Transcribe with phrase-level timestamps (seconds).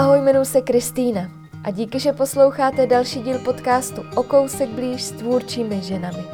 [0.00, 1.30] Ahoj, jmenuji se Kristýna
[1.64, 6.24] a díky, že posloucháte další díl podcastu O kousek blíž s tvůrčími ženami.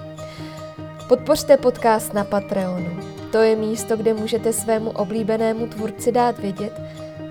[1.09, 2.97] Podpořte podcast na Patreonu.
[3.33, 6.81] To je místo, kde můžete svému oblíbenému tvůrci dát vědět,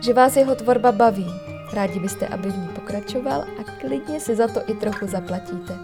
[0.01, 1.27] že vás jeho tvorba baví.
[1.73, 5.77] Rádi byste, aby v ní pokračoval a klidně si za to i trochu zaplatíte.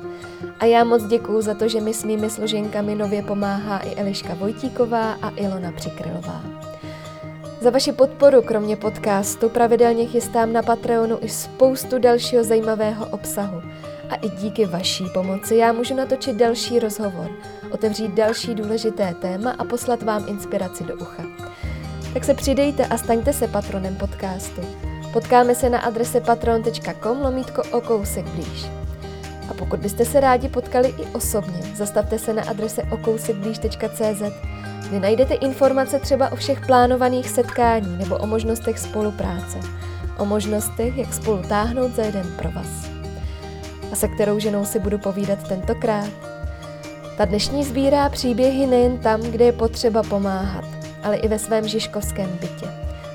[0.59, 4.33] A já moc děkuju za to, že mi s mými složenkami nově pomáhá i Eliška
[4.33, 6.60] Vojtíková a Ilona Přikrylová.
[7.61, 13.61] Za vaši podporu, kromě podcastu, pravidelně chystám na Patreonu i spoustu dalšího zajímavého obsahu.
[14.09, 17.31] A i díky vaší pomoci já můžu natočit další rozhovor,
[17.71, 21.23] otevřít další důležité téma a poslat vám inspiraci do ucha.
[22.13, 24.61] Tak se přidejte a staňte se patronem podcastu.
[25.13, 28.65] Potkáme se na adrese patron.com lomítko o kousek blíž.
[29.49, 34.21] A pokud byste se rádi potkali i osobně, zastavte se na adrese okousekblíž.cz
[34.91, 39.59] kde najdete informace třeba o všech plánovaných setkání nebo o možnostech spolupráce,
[40.17, 42.67] o možnostech, jak spolu táhnout za jeden provaz.
[43.91, 46.09] A se kterou ženou si budu povídat tentokrát?
[47.17, 50.65] Ta dnešní sbírá příběhy nejen tam, kde je potřeba pomáhat,
[51.03, 52.67] ale i ve svém žižkovském bytě,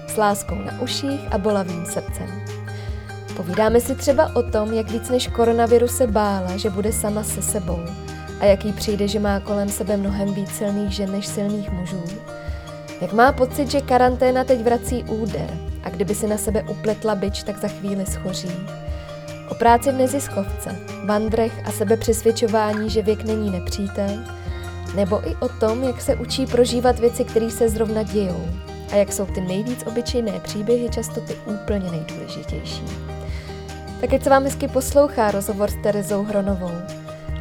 [0.09, 2.43] s láskou na uších a bolavým srdcem.
[3.37, 7.43] Povídáme si třeba o tom, jak víc než koronaviru se bála, že bude sama se
[7.43, 7.81] sebou–
[8.41, 12.03] a jaký přijde, že má kolem sebe mnohem víc silných žen než silných mužů.
[13.01, 17.43] Jak má pocit, že karanténa teď vrací úder a kdyby si na sebe upletla byč,
[17.43, 18.53] tak za chvíli schoří.
[19.51, 24.19] O práci v neziskovce, vandrech a sebepřesvědčování, že věk není nepřítel,
[24.95, 28.49] nebo i o tom, jak se učí prožívat věci, které se zrovna dějou
[28.93, 32.83] a jak jsou ty nejvíc obyčejné příběhy často ty úplně nejdůležitější.
[34.01, 36.73] Tak ať se vám hezky poslouchá rozhovor s Terezou Hronovou,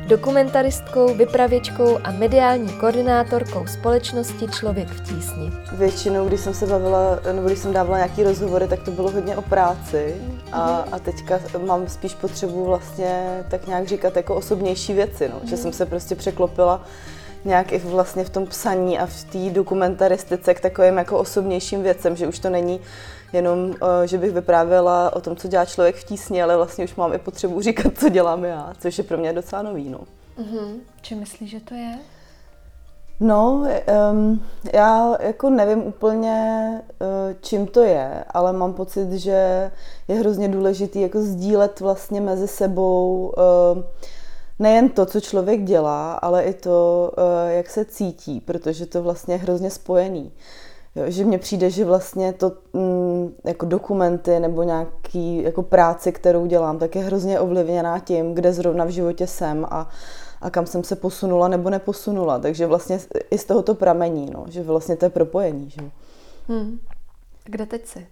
[0.07, 5.51] dokumentaristkou, vypravěčkou a mediální koordinátorkou společnosti Člověk v tísni.
[5.71, 9.37] Většinou, když jsem se bavila, nebo když jsem dávala nějaký rozhovory, tak to bylo hodně
[9.37, 10.15] o práci
[10.51, 10.93] a, mm.
[10.93, 15.49] a teďka mám spíš potřebu vlastně tak nějak říkat jako osobnější věci, no.
[15.49, 16.81] Že jsem se prostě překlopila
[17.45, 22.15] nějak i vlastně v tom psaní a v té dokumentaristice k takovým jako osobnějším věcem,
[22.15, 22.79] že už to není
[23.35, 26.95] jenom, eh, že bych vyprávěla o tom, co dělá člověk v tísni, ale vlastně už
[26.95, 29.89] mám i potřebu říkat, co dělám já, což je pro mě docela nový.
[29.89, 29.99] No.
[30.39, 30.75] Mm-hmm.
[31.01, 31.99] Či myslíš, že to je?
[33.19, 33.67] No,
[34.11, 34.43] um,
[34.73, 36.69] já jako nevím úplně,
[37.01, 37.07] uh,
[37.41, 39.71] čím to je, ale mám pocit, že
[40.07, 43.83] je hrozně důležitý jako sdílet vlastně mezi sebou uh,
[44.59, 49.33] nejen to, co člověk dělá, ale i to, uh, jak se cítí, protože to vlastně
[49.33, 50.31] je hrozně spojený.
[50.95, 56.45] Jo, že mně přijde, že vlastně to mm, jako dokumenty nebo nějaký jako práci, kterou
[56.45, 59.89] dělám, tak je hrozně ovlivněná tím, kde zrovna v životě jsem a,
[60.41, 62.39] a kam jsem se posunula nebo neposunula.
[62.39, 62.99] Takže vlastně
[63.31, 65.69] i z toho to pramení, no, že vlastně to je propojení.
[65.69, 65.81] Že?
[66.47, 66.79] Hmm.
[67.43, 68.07] Kde teď jsi?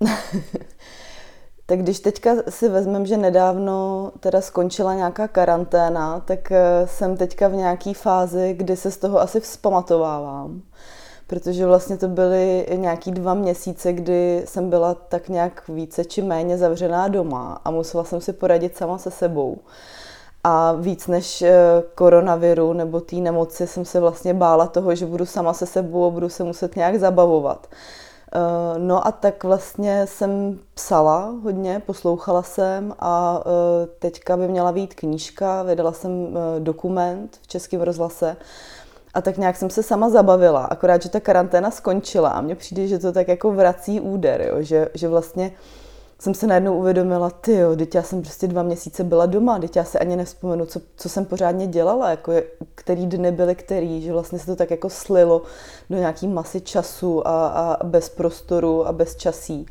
[1.66, 7.48] tak když teďka si vezmeme, že nedávno teda skončila nějaká karanténa, tak eh, jsem teďka
[7.48, 10.62] v nějaké fázi, kdy se z toho asi vzpamatovávám
[11.26, 16.58] protože vlastně to byly nějaký dva měsíce, kdy jsem byla tak nějak více či méně
[16.58, 19.58] zavřená doma a musela jsem si poradit sama se sebou.
[20.44, 21.54] A víc než eh,
[21.94, 26.10] koronaviru nebo té nemoci jsem se vlastně bála toho, že budu sama se sebou a
[26.10, 27.66] budu se muset nějak zabavovat.
[28.34, 34.72] Eh, no a tak vlastně jsem psala hodně, poslouchala jsem a eh, teďka by měla
[34.72, 38.36] být knížka, vydala jsem dokument v Českém rozhlase
[39.14, 42.86] a tak nějak jsem se sama zabavila, akorát, že ta karanténa skončila a mně přijde,
[42.86, 44.62] že to tak jako vrací úder, jo?
[44.62, 45.52] Že, že vlastně
[46.18, 49.76] jsem se najednou uvědomila, ty jo, teď já jsem prostě dva měsíce byla doma, teď
[49.76, 54.02] já se ani nevzpomenu, co, co jsem pořádně dělala, jako je, který dny byly který,
[54.02, 55.42] že vlastně se to tak jako slilo
[55.90, 59.66] do nějaký masy času a, a bez prostoru a bez časí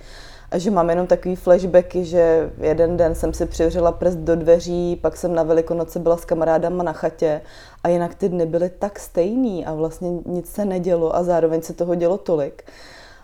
[0.53, 4.95] a že mám jenom takový flashbacky, že jeden den jsem si přivřela prst do dveří,
[5.01, 7.41] pak jsem na Velikonoce byla s kamarádama na chatě
[7.83, 11.73] a jinak ty dny byly tak stejný a vlastně nic se nedělo a zároveň se
[11.73, 12.63] toho dělo tolik.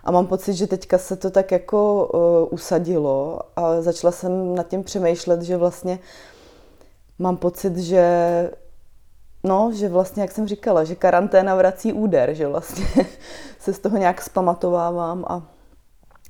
[0.04, 4.68] A mám pocit, že teďka se to tak jako uh, usadilo a začala jsem nad
[4.68, 5.98] tím přemýšlet, že vlastně
[7.18, 8.50] mám pocit, že
[9.44, 12.86] No, že vlastně, jak jsem říkala, že karanténa vrací úder, že vlastně
[13.58, 15.42] se z toho nějak spamatovávám a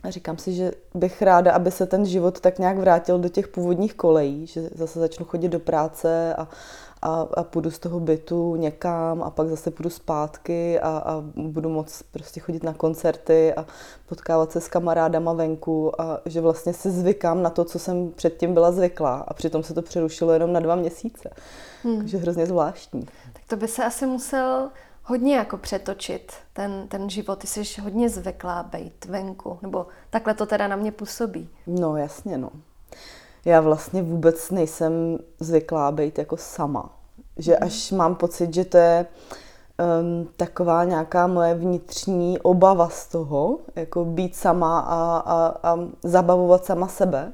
[0.03, 3.49] a říkám si, že bych ráda, aby se ten život tak nějak vrátil do těch
[3.49, 6.49] původních kolejí, že zase začnu chodit do práce a,
[7.03, 11.69] a, a půjdu z toho bytu někam a pak zase půjdu zpátky a, a budu
[11.69, 13.67] moct prostě chodit na koncerty a
[14.09, 18.55] potkávat se s kamarádama venku a že vlastně si zvykám na to, co jsem předtím
[18.55, 21.31] byla zvyklá a přitom se to přerušilo jenom na dva měsíce.
[21.83, 21.99] Hmm.
[21.99, 23.03] Takže hrozně zvláštní.
[23.33, 24.71] Tak to by se asi musel
[25.05, 27.39] hodně jako přetočit ten, ten život.
[27.39, 31.49] Ty jsi hodně zvyklá být venku, nebo takhle to teda na mě působí.
[31.67, 32.51] No jasně, no.
[33.45, 36.91] Já vlastně vůbec nejsem zvyklá být jako sama.
[37.37, 37.67] Že mm.
[37.67, 39.07] až mám pocit, že to je
[40.01, 46.65] um, taková nějaká moje vnitřní obava z toho, jako být sama a, a, a zabavovat
[46.65, 47.33] sama sebe.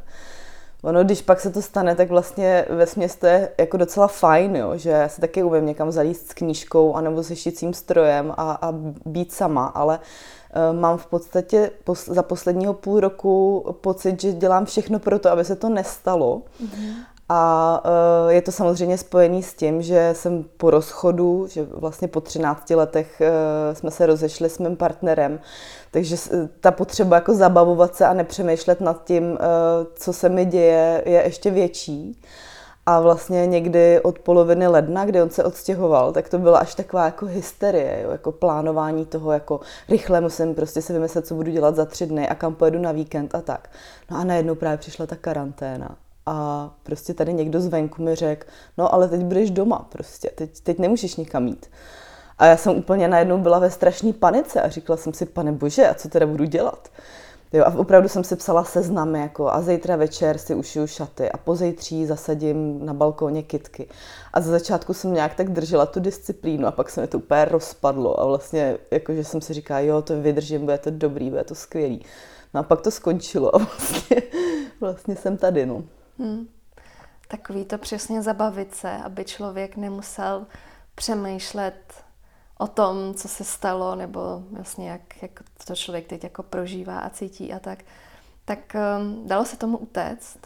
[0.82, 4.56] Ono, když pak se to stane, tak vlastně ve směs to je jako docela fajn,
[4.56, 8.72] jo, že se taky umím někam zalíst s knížkou anebo se šicím strojem a, a
[9.06, 14.64] být sama, ale uh, mám v podstatě pos, za posledního půl roku pocit, že dělám
[14.64, 16.42] všechno pro to, aby se to nestalo.
[16.62, 16.94] Mm-hmm.
[17.28, 22.20] A uh, je to samozřejmě spojený s tím, že jsem po rozchodu, že vlastně po
[22.20, 25.40] 13 letech uh, jsme se rozešli s mým partnerem,
[25.96, 26.16] takže
[26.60, 29.38] ta potřeba jako zabavovat se a nepřemýšlet nad tím, uh,
[29.94, 32.22] co se mi děje, je ještě větší.
[32.86, 37.04] A vlastně někdy od poloviny ledna, kdy on se odstěhoval, tak to byla až taková
[37.04, 41.76] jako hysterie, jo, jako plánování toho, jako rychle musím prostě si vymyslet, co budu dělat
[41.76, 43.70] za tři dny a kam pojedu na víkend a tak.
[44.10, 45.96] No a najednou právě přišla ta karanténa
[46.26, 48.46] a prostě tady někdo zvenku mi řekl,
[48.78, 51.66] no ale teď budeš doma prostě, teď, teď nemůžeš nikam jít.
[52.38, 55.88] A já jsem úplně najednou byla ve strašné panice a říkala jsem si, pane bože,
[55.88, 56.88] a co teda budu dělat?
[57.52, 61.36] Jo, a opravdu jsem si psala seznamy, jako a zítra večer si ušiju šaty a
[61.36, 63.88] pozejtří zasadím na balkóně kitky.
[64.32, 67.44] A za začátku jsem nějak tak držela tu disciplínu a pak se mi to úplně
[67.44, 71.54] rozpadlo a vlastně jakože jsem si říkala, jo, to vydržím, bude to dobrý, bude to
[71.54, 72.04] skvělý.
[72.54, 74.22] No a pak to skončilo a vlastně,
[74.80, 75.82] vlastně jsem tady, no.
[76.18, 76.46] Hmm.
[77.28, 80.46] Takový to přesně zabavit se, aby člověk nemusel
[80.94, 81.74] přemýšlet
[82.58, 87.10] o tom, co se stalo, nebo vlastně jak, jak to člověk teď jako prožívá a
[87.10, 87.84] cítí a tak.
[88.44, 90.38] Tak um, dalo se tomu utéct?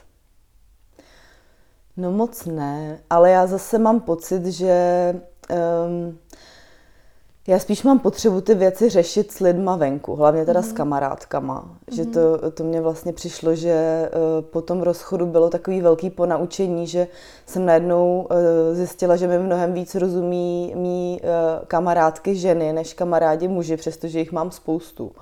[1.97, 5.15] No moc ne, ale já zase mám pocit, že
[5.87, 6.19] um,
[7.51, 10.65] já spíš mám potřebu ty věci řešit s lidma venku, hlavně teda mm.
[10.65, 10.77] s mhm.
[10.77, 11.61] kamarádkama.
[11.61, 11.97] Mm.
[11.97, 12.13] Že mhm.
[12.13, 17.09] to, to mně vlastně přišlo, že uh, po tom rozchodu bylo takový velký ponaučení, že
[17.47, 18.37] jsem najednou uh,
[18.77, 21.29] zjistila, že mi mnohem víc rozumí mý uh,
[21.67, 25.13] kamarádky ženy než kamarádi muži, přestože jich mám spoustu.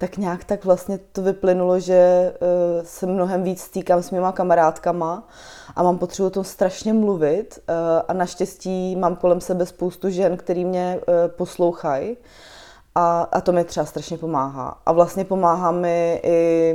[0.00, 5.28] Tak nějak tak vlastně to vyplynulo, že uh, se mnohem víc stýkám s mýma kamarádkama
[5.76, 7.74] a mám potřebu o tom strašně mluvit uh,
[8.08, 12.16] a naštěstí mám kolem sebe spoustu žen, který mě uh, poslouchají
[12.94, 14.80] a, a to mi třeba strašně pomáhá.
[14.86, 16.74] A vlastně pomáhá mi i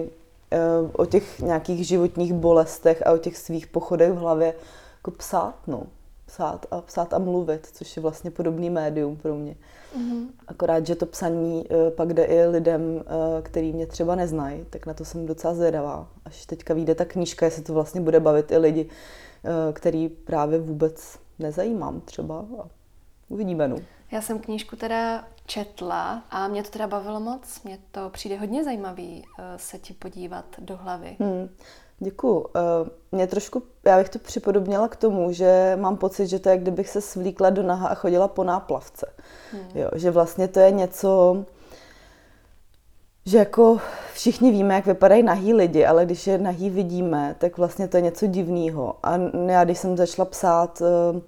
[0.84, 4.54] uh, o těch nějakých životních bolestech a o těch svých pochodech v hlavě
[4.98, 5.84] jako psát, no.
[6.26, 9.56] Psát a, psát a mluvit, což je vlastně podobný médium pro mě.
[9.98, 10.28] Mm-hmm.
[10.48, 13.02] Akorát, že to psaní uh, pak jde i lidem, uh,
[13.44, 16.08] který mě třeba neznají, tak na to jsem docela zvědavá.
[16.26, 20.60] Až teďka vyjde ta knížka, jestli to vlastně bude bavit i lidi, uh, který právě
[20.60, 22.40] vůbec nezajímám třeba.
[22.40, 22.68] A
[23.30, 23.78] uvidíme, no.
[24.12, 27.64] Já jsem knížku teda četla a mě to teda bavilo moc.
[27.64, 29.24] Mně to přijde hodně zajímavý
[29.58, 31.16] se ti podívat do hlavy.
[31.20, 31.50] Hmm.
[32.00, 32.46] Děkuju.
[33.12, 36.90] Mě trošku, já bych to připodobnila k tomu, že mám pocit, že to je, kdybych
[36.90, 39.14] se svlíkla do naha a chodila po náplavce.
[39.52, 39.62] Hmm.
[39.76, 41.44] Jo, že vlastně to je něco,
[43.26, 43.78] že jako
[44.14, 48.02] všichni víme, jak vypadají nahý lidi, ale když je nahý vidíme, tak vlastně to je
[48.02, 48.96] něco divného.
[49.04, 51.22] A já, když jsem začala psát uh,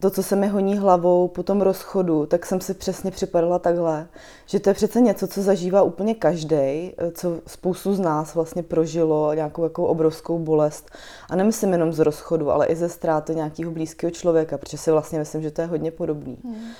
[0.00, 4.08] to, co se mi honí hlavou po tom rozchodu, tak jsem si přesně připadala takhle,
[4.46, 9.34] že to je přece něco, co zažívá úplně každý, co spoustu z nás vlastně prožilo,
[9.34, 10.90] nějakou jako obrovskou bolest.
[11.30, 15.18] A nemyslím jenom z rozchodu, ale i ze ztráty nějakého blízkého člověka, protože si vlastně
[15.18, 16.38] myslím, že to je hodně podobný.
[16.44, 16.70] Hmm.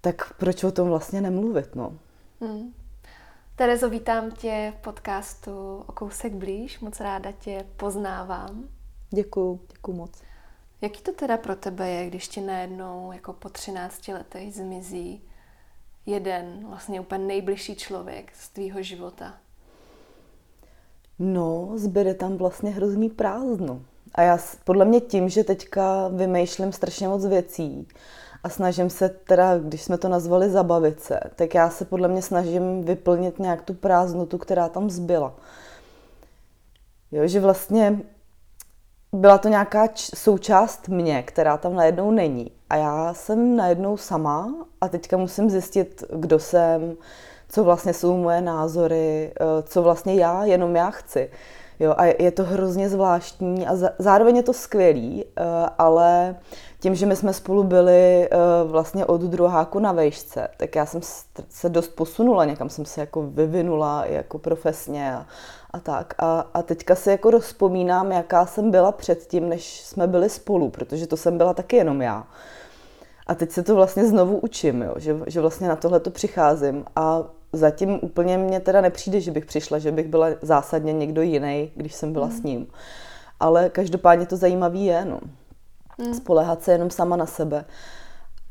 [0.00, 1.92] Tak proč o tom vlastně nemluvit, no?
[2.40, 2.72] Hmm.
[3.56, 8.64] Terezo, vítám tě v podcastu O kousek blíž, moc ráda tě poznávám.
[9.10, 10.10] Děkuju, děkuju moc.
[10.80, 15.22] Jaký to teda pro tebe je, když ti najednou jako po 13 letech zmizí
[16.06, 19.34] jeden vlastně úplně nejbližší člověk z tvýho života?
[21.18, 23.82] No, zbyde tam vlastně hrozný prázdno.
[24.14, 27.88] A já podle mě tím, že teďka vymýšlím strašně moc věcí
[28.44, 32.22] a snažím se teda, když jsme to nazvali zabavit se, tak já se podle mě
[32.22, 35.34] snažím vyplnit nějak tu prázdnotu, která tam zbyla.
[37.12, 38.02] Jo, že vlastně
[39.12, 42.50] byla to nějaká č- součást mě, která tam najednou není.
[42.70, 46.96] A já jsem najednou sama a teďka musím zjistit, kdo jsem,
[47.48, 51.30] co vlastně jsou moje názory, eh, co vlastně já, jenom já chci.
[51.80, 55.42] Jo, a je to hrozně zvláštní a zároveň je to skvělý, eh,
[55.78, 56.36] ale
[56.80, 61.00] tím, že my jsme spolu byli eh, vlastně od druháku na vejšce, tak já jsem
[61.48, 65.26] se dost posunula, někam jsem se jako vyvinula jako profesně a,
[65.70, 66.14] a tak.
[66.18, 71.06] A, a teďka si jako rozpomínám, jaká jsem byla předtím, než jsme byli spolu, protože
[71.06, 72.26] to jsem byla taky jenom já.
[73.26, 74.94] A teď se to vlastně znovu učím, jo?
[74.96, 79.46] Že, že vlastně na tohle to přicházím a zatím úplně mě teda nepřijde, že bych
[79.46, 82.32] přišla, že bych byla zásadně někdo jiný, když jsem byla mm.
[82.32, 82.66] s ním.
[83.40, 85.20] Ale každopádně to zajímavý je, no.
[85.98, 86.14] Mm.
[86.14, 87.64] Spolehat se jenom sama na sebe.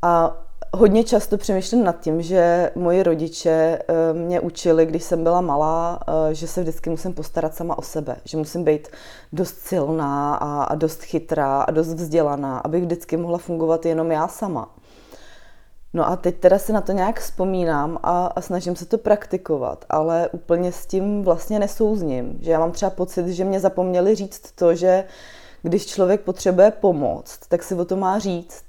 [0.02, 0.36] A
[0.74, 6.00] hodně často přemýšlím nad tím, že moji rodiče eh, mě učili, když jsem byla malá,
[6.08, 8.88] eh, že se vždycky musím postarat sama o sebe, že musím být
[9.32, 14.74] dost silná a, dost chytrá a dost vzdělaná, abych vždycky mohla fungovat jenom já sama.
[15.94, 19.84] No a teď teda se na to nějak vzpomínám a, a snažím se to praktikovat,
[19.88, 22.38] ale úplně s tím vlastně nesouzním.
[22.40, 25.04] Že já mám třeba pocit, že mě zapomněli říct to, že
[25.62, 28.64] když člověk potřebuje pomoc, tak si o to má říct.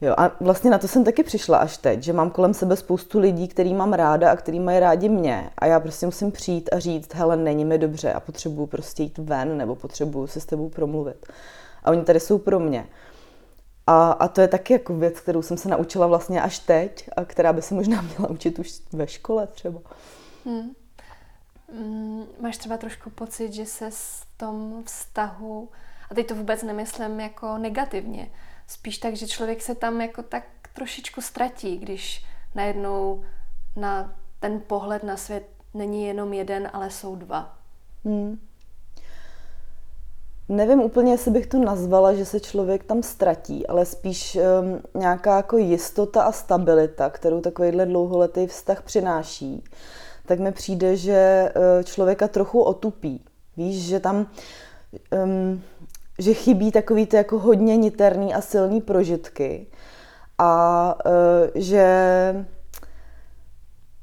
[0.00, 3.18] Jo, a vlastně na to jsem taky přišla až teď, že mám kolem sebe spoustu
[3.18, 5.50] lidí, který mám ráda a který mají rádi mě.
[5.58, 9.18] A já prostě musím přijít a říct, hele, není mi dobře a potřebuju prostě jít
[9.18, 11.26] ven nebo potřebuju se s tebou promluvit.
[11.84, 12.86] A oni tady jsou pro mě.
[13.86, 17.24] A, a to je taky jako věc, kterou jsem se naučila vlastně až teď a
[17.24, 19.80] která by se možná měla učit už ve škole třeba.
[20.44, 20.70] Hmm.
[21.72, 25.68] Mm, máš třeba trošku pocit, že se v tom vztahu,
[26.10, 28.30] a teď to vůbec nemyslím jako negativně,
[28.66, 30.44] spíš tak, že člověk se tam jako tak
[30.74, 33.24] trošičku ztratí, když najednou
[33.76, 37.58] na ten pohled na svět není jenom jeden, ale jsou dva.
[38.04, 38.40] Hmm.
[40.48, 45.36] Nevím úplně, jestli bych to nazvala, že se člověk tam ztratí, ale spíš um, nějaká
[45.36, 49.64] jako jistota a stabilita, kterou takovýhle dlouholetý vztah přináší,
[50.26, 53.24] tak mi přijde, že uh, člověka trochu otupí.
[53.56, 54.26] Víš, že tam
[55.24, 55.62] um,
[56.18, 59.66] že chybí takový ty jako hodně niterný a silný prožitky
[60.38, 61.12] a uh,
[61.54, 61.86] že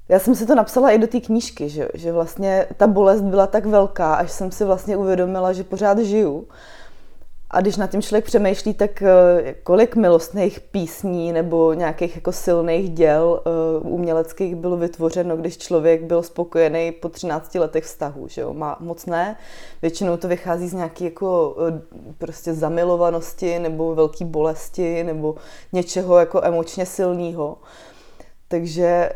[0.10, 3.48] já jsem si to napsala i do té knížky, že, že vlastně ta bolest byla
[3.48, 6.48] tak velká, až jsem si vlastně uvědomila, že pořád žiju.
[7.54, 12.90] A když na tím člověk přemýšlí, tak eh, kolik milostných písní nebo nějakých jako silných
[12.90, 13.42] děl
[13.84, 18.54] uh, uměleckých bylo vytvořeno, když člověk byl spokojený po 13 letech vztahu, že jo?
[18.54, 19.36] Má moc ne.
[19.82, 21.80] Většinou to vychází z nějaké jako uh,
[22.18, 25.36] prostě zamilovanosti nebo velké bolesti nebo
[25.74, 27.58] něčeho jako emočně silného.
[28.48, 29.10] Takže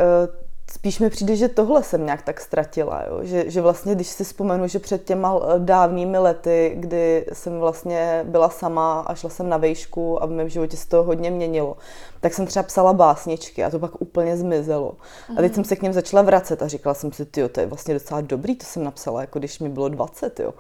[0.72, 3.20] spíš mi přijde, že tohle jsem nějak tak ztratila, jo?
[3.22, 8.26] Že, že vlastně, když si vzpomenu, že před těma eh, dávnými lety, kdy jsem vlastně
[8.28, 11.78] byla sama a šla jsem na vejšku a v mém životě se to hodně měnilo,
[12.20, 14.94] tak jsem třeba psala básničky a to pak úplně zmizelo.
[15.30, 15.56] A teď mhm.
[15.56, 18.22] jsem se k něm začala vracet a říkala jsem si, ty, to je vlastně docela
[18.22, 20.54] dobrý, to jsem napsala, jako když mi bylo 20, jo.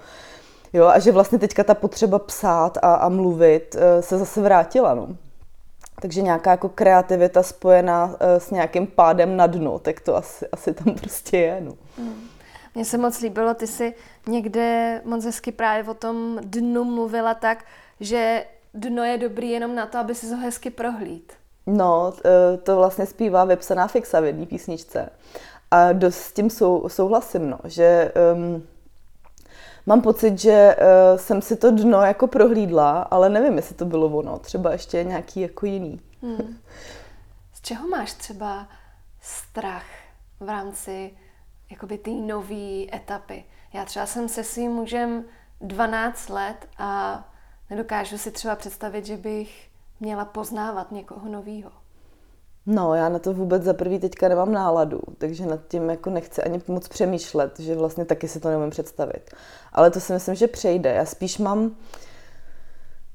[0.73, 4.95] Jo, a že vlastně teďka ta potřeba psát a, a mluvit eh, se zase vrátila,
[4.95, 5.07] no.
[6.01, 10.73] Takže nějaká jako kreativita spojená uh, s nějakým pádem na dno, tak to asi, asi
[10.73, 11.61] tam prostě je.
[11.61, 11.73] No.
[11.97, 12.27] Mm.
[12.75, 13.93] Mně se moc líbilo, ty si
[14.27, 17.65] někde moc hezky právě o tom dnu mluvila tak,
[17.99, 21.33] že dno je dobrý jenom na to, aby si ho hezky prohlíd.
[21.67, 25.09] No, eh, to vlastně zpívá vypsaná fixa v jedné písničce.
[25.71, 28.63] A dost s tím sou, souhlasím, no, že um,
[29.87, 34.07] mám pocit, že uh, jsem si to dno jako prohlídla, ale nevím, jestli to bylo
[34.07, 34.39] ono.
[34.39, 36.01] Třeba ještě nějaký jako jiný.
[36.21, 36.57] Hmm.
[37.53, 38.67] Z čeho máš třeba
[39.21, 39.85] strach
[40.39, 41.11] v rámci
[41.71, 43.43] jakoby té nové etapy?
[43.73, 45.25] Já třeba jsem se svým mužem
[45.61, 47.23] 12 let a
[47.69, 51.71] nedokážu si třeba představit, že bych měla poznávat někoho nového.
[52.67, 56.43] No, já na to vůbec za prvý teďka nemám náladu, takže nad tím jako nechci
[56.43, 59.31] ani moc přemýšlet, že vlastně taky si to nemůžu představit.
[59.73, 60.89] Ale to si myslím, že přejde.
[60.89, 61.71] Já spíš mám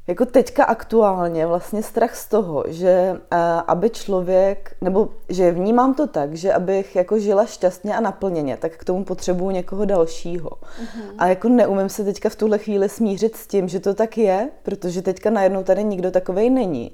[0.06, 6.06] jako teďka aktuálně vlastně strach z toho, že uh, aby člověk, nebo že vnímám to
[6.06, 10.50] tak, že abych jako žila šťastně a naplněně, tak k tomu potřebuju někoho dalšího.
[10.50, 11.14] Uh-huh.
[11.18, 14.50] A jako neumím se teďka v tuhle chvíli smířit s tím, že to tak je,
[14.62, 16.92] protože teďka najednou tady nikdo takovej není.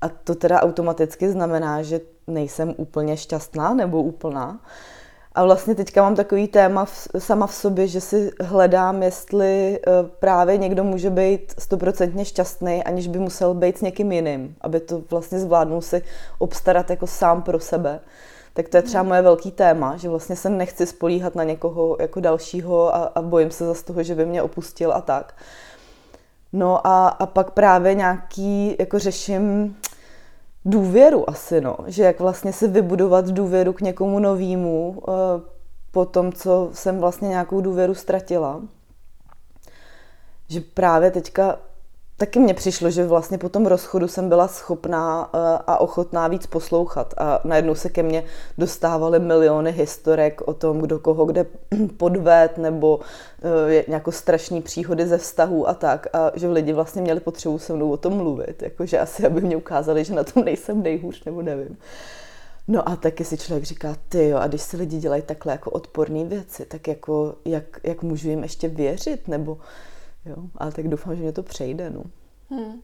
[0.00, 4.60] A to teda automaticky znamená, že nejsem úplně šťastná nebo úplná.
[5.34, 10.08] A vlastně teďka mám takový téma v, sama v sobě, že si hledám, jestli uh,
[10.18, 15.02] právě někdo může být stoprocentně šťastný, aniž by musel být s někým jiným, aby to
[15.10, 16.02] vlastně zvládnul si
[16.38, 18.00] obstarat jako sám pro sebe.
[18.54, 22.20] Tak to je třeba moje velký téma, že vlastně se nechci spolíhat na někoho jako
[22.20, 25.34] dalšího a, a bojím se za toho, že by mě opustil a tak.
[26.52, 29.76] No a, a pak právě nějaký, jako řeším
[30.64, 31.76] důvěru asi, no.
[31.86, 35.12] Že jak vlastně si vybudovat důvěru k někomu novému eh,
[35.90, 38.62] po tom, co jsem vlastně nějakou důvěru ztratila.
[40.48, 41.58] Že právě teďka
[42.20, 46.46] taky mně přišlo, že vlastně po tom rozchodu jsem byla schopná eh, a ochotná víc
[46.46, 47.14] poslouchat.
[47.18, 48.24] A najednou se ke mně
[48.58, 51.46] dostávaly miliony historek o tom, kdo koho kde
[51.96, 53.00] podved nebo
[53.70, 56.06] eh, nějakou strašný příhody ze vztahů a tak.
[56.12, 59.56] A že lidi vlastně měli potřebu se mnou o tom mluvit, jakože asi aby mě
[59.56, 61.76] ukázali, že na tom nejsem nejhůř nebo nevím.
[62.68, 65.70] No a taky si člověk říká, ty jo, a když si lidi dělají takhle jako
[65.70, 69.58] odporné věci, tak jako jak, jak můžu jim ještě věřit, nebo
[70.24, 71.90] Jo, ale tak doufám, že mě to přejde.
[71.90, 72.02] No.
[72.50, 72.82] Hmm.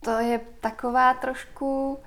[0.00, 1.98] To je taková trošku...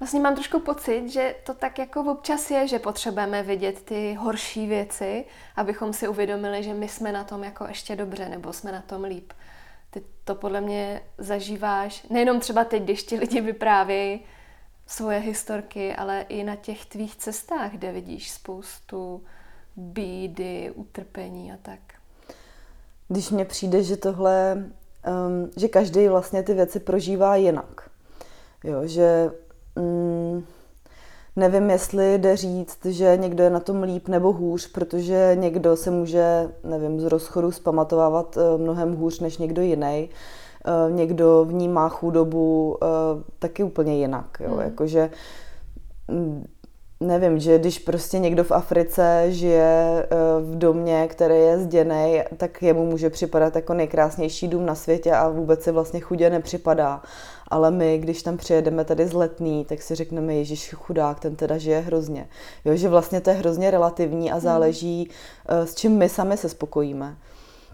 [0.00, 4.66] Vlastně mám trošku pocit, že to tak jako občas je, že potřebujeme vidět ty horší
[4.66, 5.24] věci,
[5.56, 9.04] abychom si uvědomili, že my jsme na tom jako ještě dobře, nebo jsme na tom
[9.04, 9.32] líp.
[9.90, 14.20] Ty to podle mě zažíváš nejenom třeba teď, když ti lidi vyprávějí
[14.86, 19.24] svoje historky, ale i na těch tvých cestách, kde vidíš spoustu
[19.76, 21.87] bídy, utrpení a tak
[23.08, 24.64] když mně přijde, že tohle,
[25.26, 27.90] um, že každý vlastně ty věci prožívá jinak.
[28.64, 29.30] Jo, že
[29.74, 30.44] um,
[31.36, 35.90] nevím, jestli jde říct, že někdo je na tom líp nebo hůř, protože někdo se
[35.90, 40.10] může, nevím, z rozchodu zpamatovávat uh, mnohem hůř než někdo jiný.
[40.66, 44.38] Uh, někdo vnímá chudobu uh, taky úplně jinak.
[44.40, 44.54] Jo?
[44.54, 44.60] Mm.
[44.60, 45.10] Jakože,
[46.08, 46.44] um,
[47.00, 52.62] nevím, že když prostě někdo v Africe žije eh, v domě, který je zděný, tak
[52.62, 57.02] jemu může připadat jako nejkrásnější dům na světě a vůbec si vlastně chudě nepřipadá.
[57.48, 61.58] Ale my, když tam přijedeme tady z letný, tak si řekneme, Ježíš chudák, ten teda
[61.58, 62.28] žije hrozně.
[62.64, 64.42] Jo, že vlastně to je hrozně relativní a hmm.
[64.42, 65.10] záleží,
[65.50, 65.66] mm.
[65.66, 67.16] s čím my sami se spokojíme.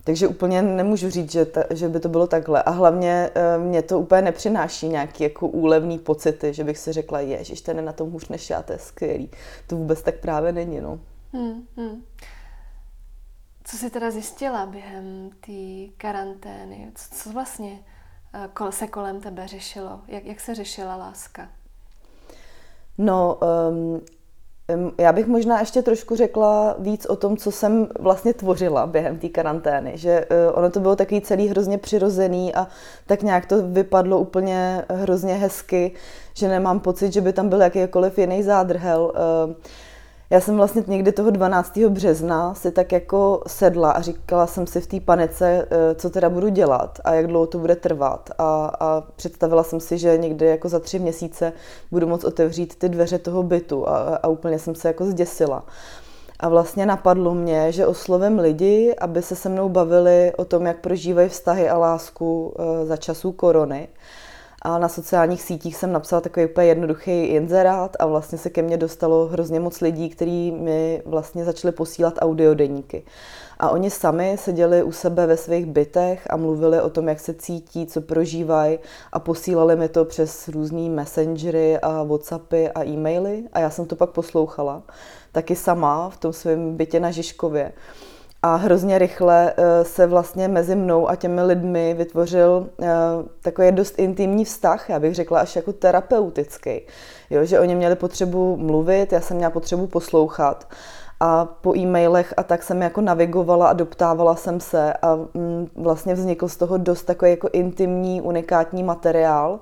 [0.04, 2.62] Takže úplně nemůžu říct, že, ta, že by to bylo takhle.
[2.62, 7.20] A hlavně e, mě to úplně nepřináší nějaký jako úlevný pocity, že bych si řekla,
[7.20, 9.30] ježiš, ten je na tom hůř než já, to je skvělý.
[9.66, 11.00] To vůbec tak právě není, no.
[11.32, 12.04] Hmm, hmm.
[13.64, 16.92] Co jsi teda zjistila během té karantény?
[16.94, 17.78] Co, co vlastně
[18.68, 20.00] e, se kolem tebe řešilo?
[20.08, 21.48] Jak, jak se řešila láska?
[22.98, 23.38] No,
[23.70, 24.00] um,
[24.98, 29.28] já bych možná ještě trošku řekla víc o tom, co jsem vlastně tvořila během té
[29.28, 32.66] karantény, že eh, ono to bylo takový celý hrozně přirozený a
[33.06, 35.92] tak nějak to vypadlo úplně hrozně hezky,
[36.34, 39.12] že nemám pocit, že by tam byl jakýkoliv jiný zádrhel.
[40.30, 41.78] Já jsem vlastně někdy toho 12.
[41.78, 46.30] března si tak jako sedla a říkala jsem si v té panice, eh, co teda
[46.30, 48.30] budu dělat a jak dlouho to bude trvat.
[48.38, 51.52] A, a představila jsem si, že někdy jako za tři měsíce
[51.90, 55.64] budu moct otevřít ty dveře toho bytu a, a úplně jsem se jako zděsila.
[56.40, 60.80] A vlastně napadlo mě, že oslovím lidi, aby se se mnou bavili o tom, jak
[60.80, 63.88] prožívají vztahy a lásku eh, za časů korony.
[64.66, 68.76] A na sociálních sítích jsem napsala takový úplně jednoduchý inzerát a vlastně se ke mně
[68.76, 73.04] dostalo hrozně moc lidí, kteří mi vlastně začali posílat audiodeníky.
[73.58, 77.34] A oni sami seděli u sebe ve svých bytech a mluvili o tom, jak se
[77.34, 78.78] cítí, co prožívají
[79.12, 83.96] a posílali mi to přes různé messengery a whatsappy a e-maily a já jsem to
[83.96, 84.82] pak poslouchala
[85.32, 87.72] taky sama v tom svém bytě na Žižkově
[88.44, 92.88] a hrozně rychle eh, se vlastně mezi mnou a těmi lidmi vytvořil eh,
[93.42, 96.80] takový dost intimní vztah, já bych řekla až jako terapeutický.
[97.30, 100.68] Jo, že oni měli potřebu mluvit, já jsem měla potřebu poslouchat
[101.20, 106.14] a po e-mailech a tak jsem jako navigovala a doptávala jsem se a mm, vlastně
[106.14, 109.60] vznikl z toho dost takový jako intimní, unikátní materiál,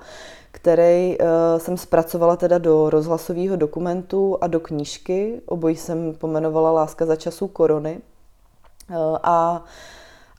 [0.53, 1.27] který uh,
[1.59, 5.41] jsem zpracovala teda do rozhlasového dokumentu a do knížky.
[5.47, 8.01] Obojí jsem pomenovala Láska za časů korony.
[8.91, 9.65] Eh, a,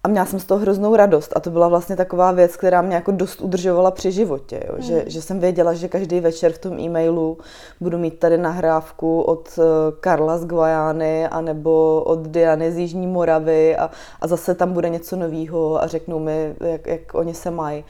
[0.04, 2.96] a měla jsem z toho hroznou radost a to byla vlastně taková věc, která mě
[2.96, 4.74] jako dost udržovala při životě, jo?
[4.76, 4.82] Mm.
[4.82, 7.38] Že, že jsem věděla, že každý večer v tom e-mailu
[7.82, 9.62] budu mít tady nahrávku od eh,
[10.00, 15.16] Karla z Guajány anebo od Diany z Jižní Moravy a, a zase tam bude něco
[15.16, 17.84] nového a řeknou mi, jak, jak oni se mají.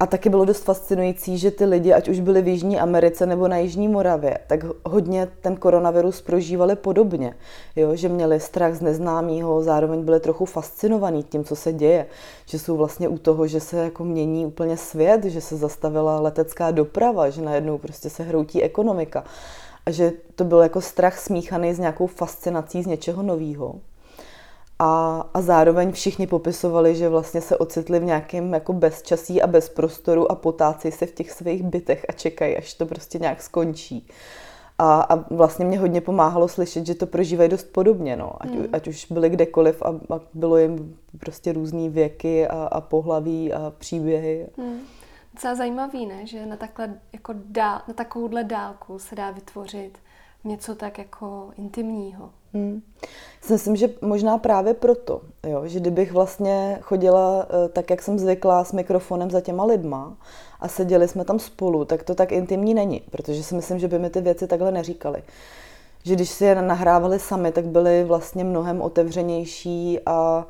[0.00, 3.48] A taky bylo dost fascinující, že ty lidi, ať už byli v Jižní Americe nebo
[3.48, 7.34] na Jižní Moravě, tak hodně ten koronavirus prožívali podobně.
[7.76, 7.96] Jo?
[7.96, 12.06] Že měli strach z neznámého, zároveň byli trochu fascinovaní tím, co se děje.
[12.46, 16.70] Že jsou vlastně u toho, že se jako mění úplně svět, že se zastavila letecká
[16.70, 19.24] doprava, že najednou prostě se hroutí ekonomika.
[19.86, 23.74] A že to byl jako strach smíchaný s nějakou fascinací z něčeho nového.
[24.78, 30.32] A, a zároveň všichni popisovali, že vlastně se ocitli v nějakém jako bezčasí a bezprostoru
[30.32, 34.08] a potácejí se v těch svých bytech a čekají, až to prostě nějak skončí.
[34.78, 38.32] A, a vlastně mě hodně pomáhalo slyšet, že to prožívají dost podobně, no.
[38.40, 38.66] ať, hmm.
[38.72, 43.72] ať už byli kdekoliv a, a bylo jim prostě různý věky a, a pohlaví a
[43.78, 44.48] příběhy.
[44.58, 44.80] Hmm.
[45.34, 46.26] Docela zajímavý, ne?
[46.26, 49.98] že na, takhle, jako dál, na takovouhle dálku se dá vytvořit
[50.44, 52.82] něco tak jako intimního Hmm.
[53.46, 58.18] Si myslím, že možná právě proto, jo, že kdybych vlastně chodila eh, tak, jak jsem
[58.18, 60.16] zvykla, s mikrofonem za těma lidma
[60.60, 63.98] a seděli jsme tam spolu, tak to tak intimní není, protože si myslím, že by
[63.98, 65.22] mi ty věci takhle neříkali.
[66.04, 70.46] Že když si je nahrávali sami, tak byli vlastně mnohem otevřenější a,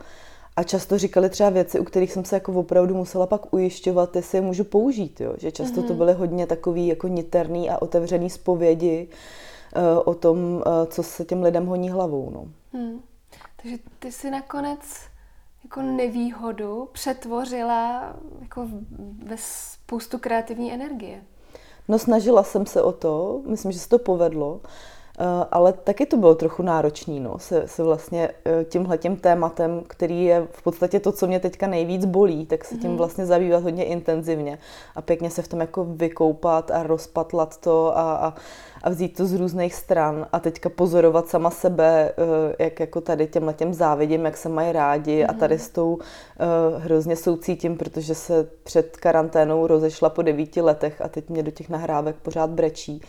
[0.57, 4.39] a často říkali třeba věci, u kterých jsem se jako opravdu musela pak ujišťovat, jestli
[4.39, 5.21] je můžu použít.
[5.21, 5.35] Jo?
[5.39, 5.87] Že často mm-hmm.
[5.87, 5.99] to mhm.
[5.99, 9.09] byly hodně takový jako niterný a otevřený zpovědi
[10.05, 12.31] o tom, uh, co se těm lidem honí hlavou.
[12.31, 12.47] No.
[12.73, 13.01] Hmm.
[13.63, 14.81] Takže ty si nakonec
[15.65, 18.69] jako nevýhodu přetvořila jako
[19.25, 21.23] ve spoustu kreativní energie.
[21.89, 24.61] No snažila jsem se o to, myslím, že se to povedlo.
[25.19, 29.83] Eh, ale taky to bylo trochu náročný, no, se, se vlastně eh, tímhle tím tématem,
[29.87, 32.99] který je v podstatě to, co mě teďka nejvíc bolí, tak se tím mhm.
[32.99, 34.59] vlastně zabývat hodně intenzivně
[34.95, 38.35] a pěkně se v tom jako vykoupat a rozpatlat to a, a
[38.83, 42.13] a vzít to z různých stran a teďka pozorovat sama sebe,
[42.59, 45.31] eh, jak jako tady těm letem závidím, jak se mají rádi mm.
[45.31, 51.01] a tady s tou uh, hrozně soucítím, protože se před karanténou rozešla po devíti letech
[51.01, 53.01] a teď mě do těch nahrávek pořád brečí.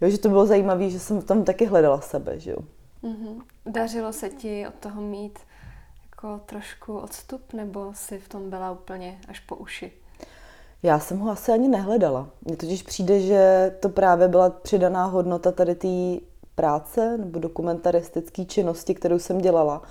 [0.00, 2.58] Jo, že to bylo zajímavé, že jsem tam taky hledala sebe, že jo.
[3.04, 3.42] Mm-hmm.
[3.66, 5.38] Dařilo se ti od toho mít
[6.10, 9.92] jako trošku odstup, nebo si v tom byla úplně až po uši?
[10.84, 12.28] Já jsem ho asi ani nehledala.
[12.42, 18.94] Mně totiž přijde, že to právě byla přidaná hodnota tady té práce nebo dokumentaristické činnosti,
[18.94, 19.82] kterou jsem dělala.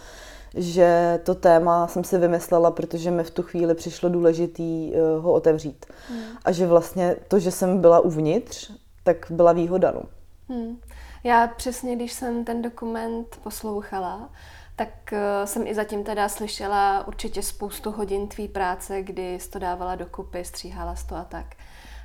[0.56, 5.34] Že to téma jsem si vymyslela, protože mi v tu chvíli přišlo důležitý eh, ho
[5.34, 5.86] otevřít.
[6.10, 6.24] Hmm.
[6.46, 8.72] A že vlastně to, že jsem byla uvnitř,
[9.04, 9.92] tak byla výhoda.
[9.92, 10.02] No.
[10.50, 10.78] Hmm.
[11.24, 14.30] Já přesně, když jsem ten dokument poslouchala,
[14.76, 19.60] tak eh, jsem i zatím teda slyšela určitě spoustu hodin tvý práce, kdy jsi to
[19.60, 21.46] dávala dokupy, stříhala to a tak.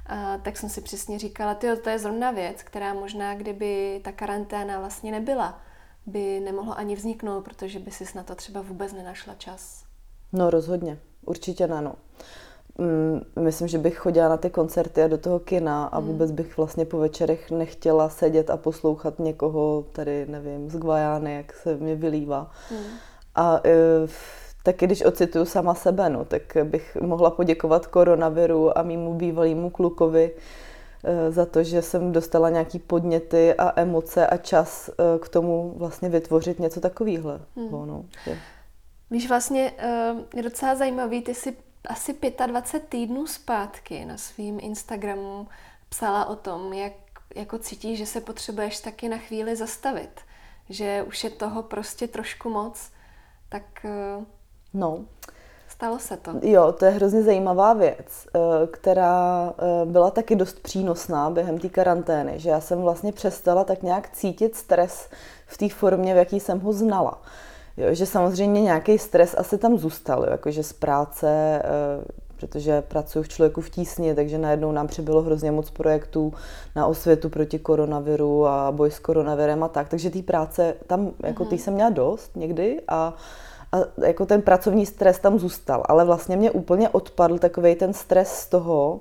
[0.07, 4.13] A tak jsem si přesně říkala, ty to je zrovna věc, která možná, kdyby ta
[4.13, 5.61] karanténa vlastně nebyla,
[6.07, 9.85] by nemohlo ani vzniknout, protože by si na to třeba vůbec nenašla čas.
[10.33, 11.95] No rozhodně, určitě ne, no.
[12.79, 16.09] Mm, myslím, že bych chodila na ty koncerty a do toho kina a hmm.
[16.09, 21.53] vůbec bych vlastně po večerech nechtěla sedět a poslouchat někoho tady, nevím, z Guajány, jak
[21.53, 22.51] se mi vylívá.
[22.71, 22.85] Hmm.
[23.35, 23.71] A e,
[24.63, 30.35] taky když ocituju sama sebe, no, tak bych mohla poděkovat koronaviru a mýmu bývalému klukovi
[31.05, 35.75] e, za to, že jsem dostala nějaký podněty a emoce a čas e, k tomu
[35.77, 37.41] vlastně vytvořit něco takového.
[37.57, 37.71] Hmm.
[37.71, 38.05] No,
[39.11, 39.73] Víš, vlastně
[40.35, 45.49] je docela zajímavý, ty si asi 25 týdnů zpátky na svým Instagramu
[45.89, 46.93] psala o tom, jak
[47.35, 50.21] jako cítíš, že se potřebuješ taky na chvíli zastavit,
[50.69, 52.91] že už je toho prostě trošku moc,
[53.49, 54.25] tak eh,
[54.75, 55.05] no.
[55.69, 56.33] stalo se to.
[56.43, 61.69] Jo, to je hrozně zajímavá věc, eh, která eh, byla taky dost přínosná během té
[61.69, 65.09] karantény, že já jsem vlastně přestala tak nějak cítit stres
[65.47, 67.23] v té formě, v jaký jsem ho znala.
[67.79, 71.63] Jo, že samozřejmě nějaký stres asi tam zůstal, jo, jakože z práce, e,
[72.37, 76.33] protože pracuji v člověku v tísni, takže najednou nám přibylo hrozně moc projektů
[76.77, 79.89] na osvětu proti koronaviru a boj s koronavirem a tak.
[79.89, 81.57] Takže té práce tam, jako mm-hmm.
[81.57, 83.15] jsem měla dost někdy a
[83.73, 88.29] a jako ten pracovní stres tam zůstal, ale vlastně mě úplně odpadl takový ten stres
[88.29, 89.01] z toho,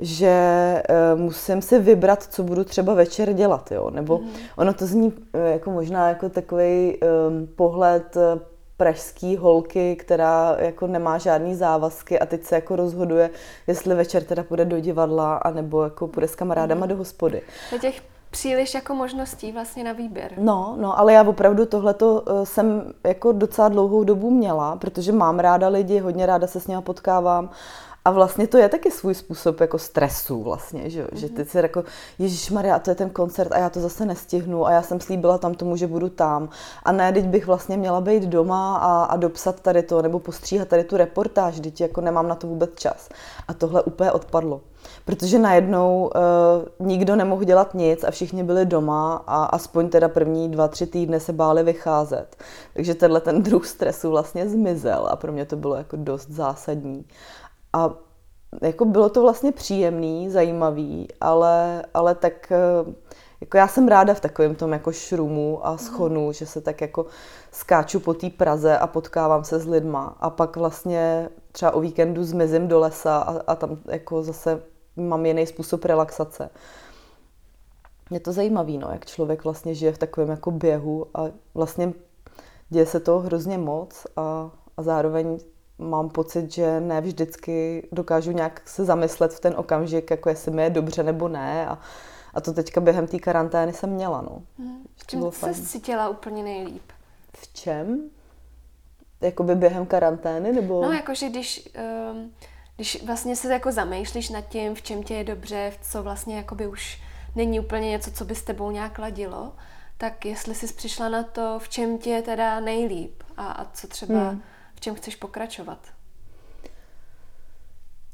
[0.00, 0.82] že
[1.14, 4.28] uh, musím si vybrat, co budu třeba večer dělat, jo, nebo mm.
[4.56, 8.22] ono to zní uh, jako možná jako takový um, pohled uh,
[8.76, 13.30] pražský holky, která jako nemá žádný závazky a teď se jako rozhoduje,
[13.66, 16.88] jestli večer teda půjde do divadla, anebo jako půjde s kamarádama mm.
[16.88, 17.42] do hospody.
[17.72, 20.32] Do těch příliš jako možností vlastně na výběr.
[20.38, 25.68] No, no, ale já opravdu tohleto jsem jako docela dlouhou dobu měla, protože mám ráda
[25.68, 27.50] lidi, hodně ráda se s nimi potkávám
[28.10, 31.16] a vlastně to je taky svůj způsob jako stresu vlastně, že, mm-hmm.
[31.16, 31.84] že ty si jako,
[32.18, 35.38] Ježíš Maria, to je ten koncert a já to zase nestihnu a já jsem slíbila
[35.38, 36.48] tam tomu, že budu tam.
[36.82, 40.68] A ne, teď bych vlastně měla být doma a, a dopsat tady to, nebo postříhat
[40.68, 43.08] tady tu reportáž, teď jako nemám na to vůbec čas.
[43.48, 44.60] A tohle úplně odpadlo.
[45.04, 46.10] Protože najednou
[46.80, 50.86] uh, nikdo nemohl dělat nic a všichni byli doma a aspoň teda první dva, tři
[50.86, 52.36] týdny se báli vycházet.
[52.74, 57.04] Takže tenhle ten druh stresu vlastně zmizel a pro mě to bylo jako dost zásadní.
[57.72, 57.90] A
[58.62, 62.94] jako bylo to vlastně příjemný, zajímavý, ale, ale tak eh,
[63.40, 65.78] jako já jsem ráda v takovém tom jako šrumu a mhm.
[65.78, 66.32] schonu, mm.
[66.32, 67.06] že se tak jako
[67.52, 72.24] skáču po té Praze a potkávám se s lidma a pak vlastně třeba o víkendu
[72.24, 74.62] zmizím do lesa a, a tam jako zase
[74.96, 76.50] mám jiný způsob relaxace.
[78.10, 81.92] Je to zajímavé, no, jak člověk vlastně žije v takovém jako běhu a vlastně
[82.68, 85.38] děje se toho hrozně moc a, a zároveň
[85.80, 90.62] mám pocit, že ne vždycky dokážu nějak se zamyslet v ten okamžik, jako jestli mi
[90.62, 91.66] je dobře nebo ne.
[91.66, 91.78] A,
[92.34, 94.22] a to teďka během té karantény jsem měla.
[94.22, 94.42] No.
[94.58, 94.84] Hmm.
[94.96, 96.92] V čem se cítila úplně nejlíp?
[97.32, 98.10] V čem?
[99.20, 100.82] Jakoby během karantény, nebo?
[100.82, 101.68] No, jakože když,
[102.12, 102.32] um,
[102.76, 106.36] když vlastně se jako zamýšlíš nad tím, v čem tě je dobře, v co vlastně
[106.36, 107.02] jakoby už
[107.36, 109.52] není úplně něco, co by s tebou nějak ladilo,
[109.98, 113.88] tak jestli jsi přišla na to, v čem tě je teda nejlíp a, a co
[113.88, 114.42] třeba, hmm.
[114.80, 115.78] V čem chceš pokračovat?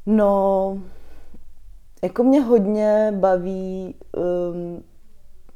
[0.05, 0.77] No,
[2.03, 4.83] jako mě hodně baví um,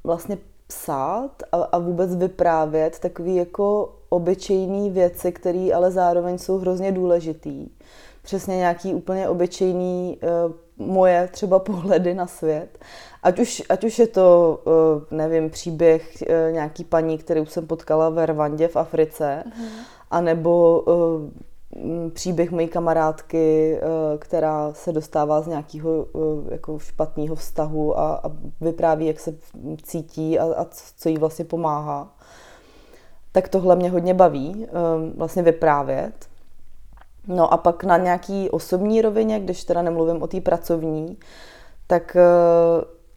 [0.04, 6.91] vlastně psát a, a vůbec vyprávět takový jako obyčejný věci, které ale zároveň jsou hrozně
[6.91, 7.69] důležitý.
[8.21, 12.80] Přesně nějaký úplně obyčejný uh, moje třeba pohledy na svět.
[13.24, 18.10] Ať už, ať už je to, uh, nevím, příběh uh, nějaký paní, kterou jsem potkala
[18.10, 20.00] ve Rwandě v Africe, uh-huh.
[20.12, 23.78] Anebo uh, příběh mojí kamarádky,
[24.19, 26.06] která se dostává z nějakého
[26.52, 29.36] jako špatného vztahu a, a vypráví, jak se
[29.84, 30.65] cítí a, a
[30.97, 32.15] co jí vlastně pomáhá.
[33.32, 34.67] Tak tohle mě hodně baví,
[35.17, 36.13] vlastně vyprávět.
[37.28, 41.17] No a pak na nějaký osobní rovině, když teda nemluvím o té pracovní,
[41.88, 42.17] tak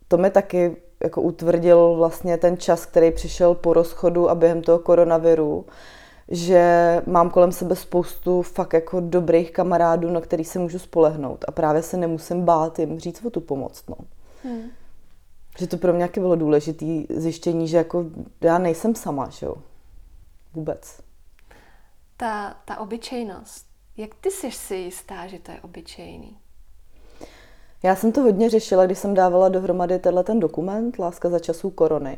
[0.09, 4.79] to mi taky jako utvrdil vlastně ten čas, který přišel po rozchodu a během toho
[4.79, 5.67] koronaviru,
[6.29, 11.53] že mám kolem sebe spoustu fakt jako dobrých kamarádů, na který se můžu spolehnout a
[11.53, 13.85] právě se nemusím bát jim říct o tu pomoc.
[13.89, 13.97] No.
[14.45, 14.71] Hmm.
[15.59, 18.05] Že to pro mě bylo důležité zjištění, že jako
[18.41, 19.55] já nejsem sama, že jo.
[20.55, 21.01] Vůbec.
[22.17, 26.37] Ta, ta obyčejnost, jak ty jsi si jistá, že to je obyčejný?
[27.83, 31.71] Já jsem to hodně řešila, když jsem dávala dohromady tenhle ten dokument Láska za časů
[31.71, 32.17] korony.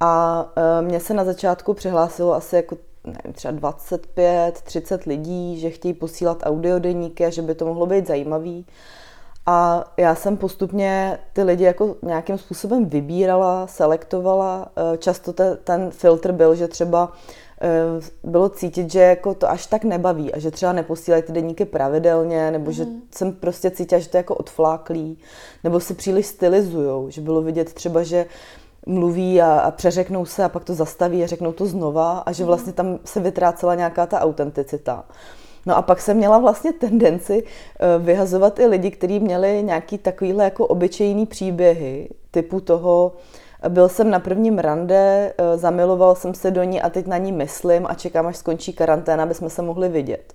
[0.00, 5.70] A e, mně se na začátku přihlásilo asi jako nevím, třeba 25, 30 lidí, že
[5.70, 8.66] chtějí posílat audiodeníky a že by to mohlo být zajímavý.
[9.46, 14.68] A já jsem postupně ty lidi jako nějakým způsobem vybírala, selektovala.
[14.94, 17.12] E, často te, ten filtr byl, že třeba
[17.60, 21.64] e, bylo cítit, že jako to až tak nebaví a že třeba neposílají ty deníky
[21.64, 22.72] pravidelně, nebo mm.
[22.72, 23.02] že mhm.
[23.10, 25.18] jsem prostě cítila, že to je jako odfláklý,
[25.64, 28.26] nebo se příliš stylizujou, že bylo vidět třeba, že
[28.86, 32.42] mluví a, a přeřeknou se a pak to zastaví a řeknou to znova a že
[32.42, 32.46] mhm.
[32.46, 35.04] vlastně tam se vytrácela nějaká ta autenticita.
[35.66, 40.44] No a pak jsem měla vlastně tendenci eh, vyhazovat i lidi, kteří měli nějaký takovýhle
[40.44, 43.12] jako obyčejný příběhy, typu toho,
[43.68, 47.32] byl jsem na prvním rande, eh, zamiloval jsem se do ní a teď na ní
[47.32, 50.34] myslím a čekám, až skončí karanténa, aby jsme se mohli vidět.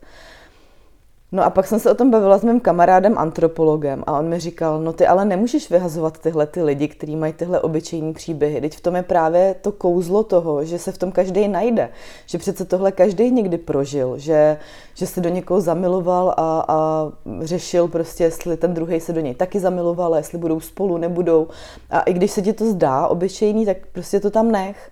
[1.32, 4.39] No a pak jsem se o tom bavila s mým kamarádem antropologem a on mi
[4.39, 8.62] říkal, no ty ale nemůžeš vyhazovat tyhle ty lidi, kteří mají tyhle obyčejní příběhy.
[8.62, 11.89] Teď v tom je právě to kouzlo toho, že se v tom každý najde.
[12.26, 14.58] Že přece tohle každý někdy prožil, že,
[14.94, 17.12] že se do někoho zamiloval a, a
[17.42, 21.48] řešil prostě, jestli ten druhý se do něj taky zamiloval, jestli budou spolu, nebudou.
[21.89, 24.92] A i když se ti to zdá obyčejný, tak prostě to tam nech.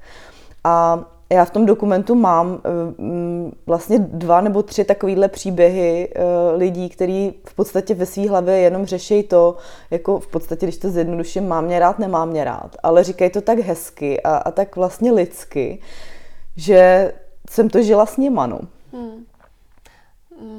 [0.63, 6.21] A já v tom dokumentu mám eh, mm, vlastně dva nebo tři takovýhle příběhy eh,
[6.55, 9.57] lidí, kteří v podstatě ve své hlavě jenom řeší to,
[9.91, 13.41] jako v podstatě, když to zjednoduším, mám mě rád, nemám mě rád, ale říkají to
[13.41, 15.81] tak hezky a, a tak vlastně lidsky,
[16.55, 17.13] že
[17.49, 18.59] jsem to žila s nima, no.
[18.93, 19.25] Hmm.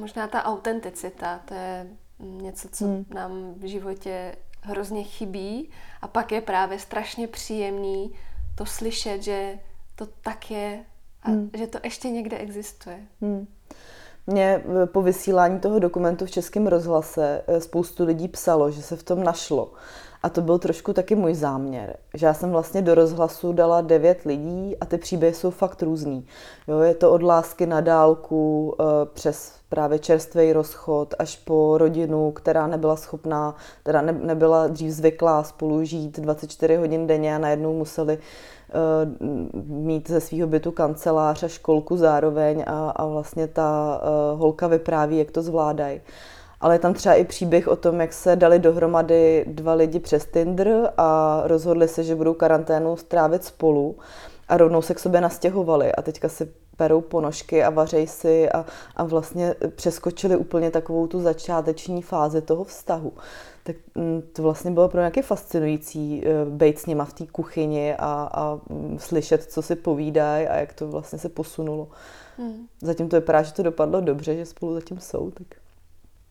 [0.00, 1.86] Možná ta autenticita, to je
[2.20, 3.04] něco, co hmm.
[3.14, 5.70] nám v životě hrozně chybí
[6.02, 8.12] a pak je právě strašně příjemný
[8.54, 9.58] to slyšet, že
[9.98, 10.84] to tak je
[11.22, 11.50] a hmm.
[11.54, 12.98] že to ještě někde existuje.
[13.20, 13.46] Hmm.
[14.26, 18.96] Mě eh, po vysílání toho dokumentu v Českém rozhlase eh, spoustu lidí psalo, že se
[18.96, 19.72] v tom našlo.
[20.22, 24.22] A to byl trošku taky můj záměr, že já jsem vlastně do rozhlasu dala devět
[24.24, 26.26] lidí a ty příběhy jsou fakt různý.
[26.68, 32.32] Jo, je to od lásky na dálku eh, přes právě čerstvý rozchod až po rodinu,
[32.32, 37.74] která nebyla schopná, teda ne, nebyla dřív zvyklá spolu žít 24 hodin denně a najednou
[37.74, 38.18] museli
[39.64, 44.00] mít ze svého bytu kancelář a školku zároveň a, a vlastně ta
[44.32, 46.00] uh, holka vypráví, jak to zvládají.
[46.60, 50.26] Ale je tam třeba i příběh o tom, jak se dali dohromady dva lidi přes
[50.26, 53.96] Tinder a rozhodli se, že budou karanténu strávit spolu
[54.48, 58.66] a rovnou se k sobě nastěhovali a teďka si perou ponožky a vařej si a,
[58.96, 63.12] a vlastně přeskočili úplně takovou tu začáteční fázi toho vztahu.
[63.68, 67.94] Tak mm, to vlastně bylo pro nějaké fascinující eh, být s nima v té kuchyni
[67.94, 71.88] a, a mm, slyšet, co si povídají a jak to vlastně se posunulo.
[72.38, 72.68] Hmm.
[72.80, 75.30] Zatím to vypadá, že to dopadlo dobře, že spolu zatím jsou.
[75.30, 75.46] Tak.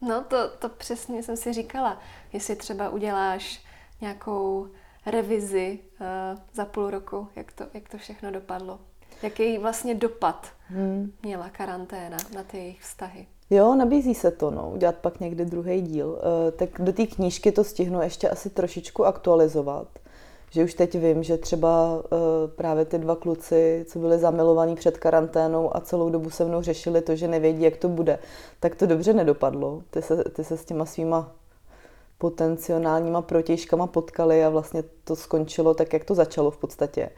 [0.01, 1.99] No to, to přesně jsem si říkala.
[2.33, 3.63] Jestli třeba uděláš
[4.01, 4.67] nějakou
[5.05, 8.79] revizi uh, za půl roku, jak to, jak to všechno dopadlo.
[9.21, 11.13] Jaký vlastně dopad hmm.
[11.23, 13.27] měla karanténa na ty jejich vztahy?
[13.49, 16.07] Jo, nabízí se to, no, udělat pak někdy druhý díl.
[16.07, 16.17] Uh,
[16.51, 19.87] tak do té knížky to stihnu ještě asi trošičku aktualizovat,
[20.51, 22.01] že už teď vím, že třeba uh,
[22.55, 27.01] právě ty dva kluci, co byli zamilovaní před karanténou a celou dobu se mnou řešili
[27.01, 28.19] to, že nevědí, jak to bude,
[28.59, 29.81] tak to dobře nedopadlo.
[29.89, 31.31] Ty se, ty se s těma svýma
[32.17, 37.09] potenciálníma protějškama potkali a vlastně to skončilo tak, jak to začalo v podstatě.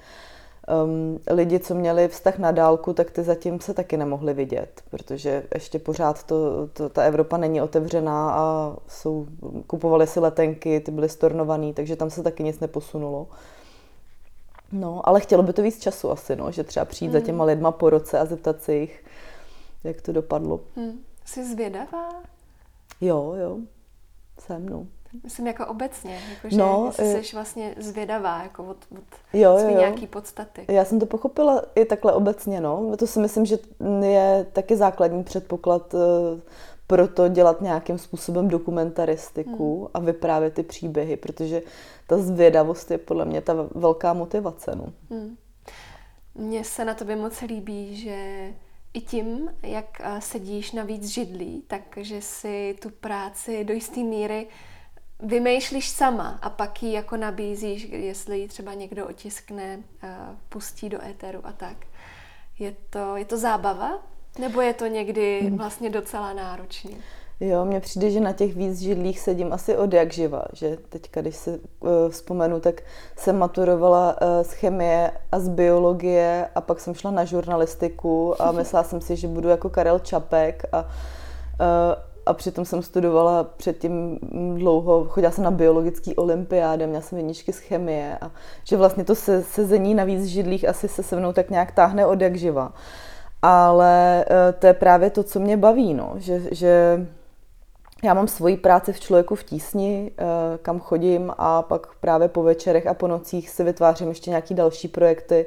[0.83, 5.43] Um, lidi, co měli vztah na dálku, tak ty zatím se taky nemohli vidět, protože
[5.53, 9.27] ještě pořád to, to, ta Evropa není otevřená a jsou,
[9.67, 13.27] kupovali si letenky, ty byly stornovaný, takže tam se taky nic neposunulo.
[14.71, 17.19] No, ale chtělo by to víc času asi, no, že třeba přijít hmm.
[17.19, 19.05] za těma lidma po roce a zeptat se jich,
[19.83, 20.59] jak to dopadlo.
[20.75, 20.99] Hmm.
[21.25, 22.09] Jsi zvědavá?
[23.01, 23.57] Jo, jo,
[24.39, 24.85] jsem, no.
[25.23, 29.79] Myslím jako obecně, jako že no, jsi vlastně zvědavá jako od, od jo, svý jo.
[29.79, 30.65] nějaký podstaty.
[30.67, 32.97] Já jsem to pochopila i takhle obecně, no.
[32.97, 33.57] To si myslím, že
[34.01, 35.99] je taky základní předpoklad uh,
[36.87, 39.87] pro to dělat nějakým způsobem dokumentaristiku hmm.
[39.93, 41.61] a vyprávět ty příběhy, protože
[42.07, 44.93] ta zvědavost je podle mě ta velká motivace, no.
[45.09, 45.37] Hmm.
[46.35, 48.49] Mně se na tobě moc líbí, že
[48.93, 54.47] i tím, jak sedíš na víc židlí, takže si tu práci do jisté míry
[55.19, 60.15] vymýšlíš sama a pak ji jako nabízíš, jestli ji třeba někdo otiskne, eh,
[60.49, 61.77] pustí do éteru a tak.
[62.59, 63.99] Je to, je to zábava?
[64.39, 65.57] Nebo je to někdy hmm.
[65.57, 66.97] vlastně docela náročný?
[67.39, 71.21] Jo, mně přijde, že na těch víc židlích sedím asi od jak živa, že teďka,
[71.21, 72.81] když se uh, vzpomenu, tak
[73.17, 78.51] jsem maturovala uh, z chemie a z biologie a pak jsem šla na žurnalistiku a
[78.51, 80.89] myslela jsem si, že budu jako Karel Čapek a uh,
[82.29, 84.19] a přitom jsem studovala předtím
[84.57, 88.31] dlouho, chodila jsem na biologický olympiády, měla jsem jedničky z chemie a
[88.63, 92.05] že vlastně to se, sezení na víc židlích asi se se mnou tak nějak táhne
[92.05, 92.73] od jak živa.
[93.41, 97.05] Ale eh, to je právě to, co mě baví, no, že, že
[98.03, 100.23] já mám svoji práci v člověku v tísni, eh,
[100.61, 104.87] kam chodím a pak právě po večerech a po nocích si vytvářím ještě nějaký další
[104.87, 105.45] projekty,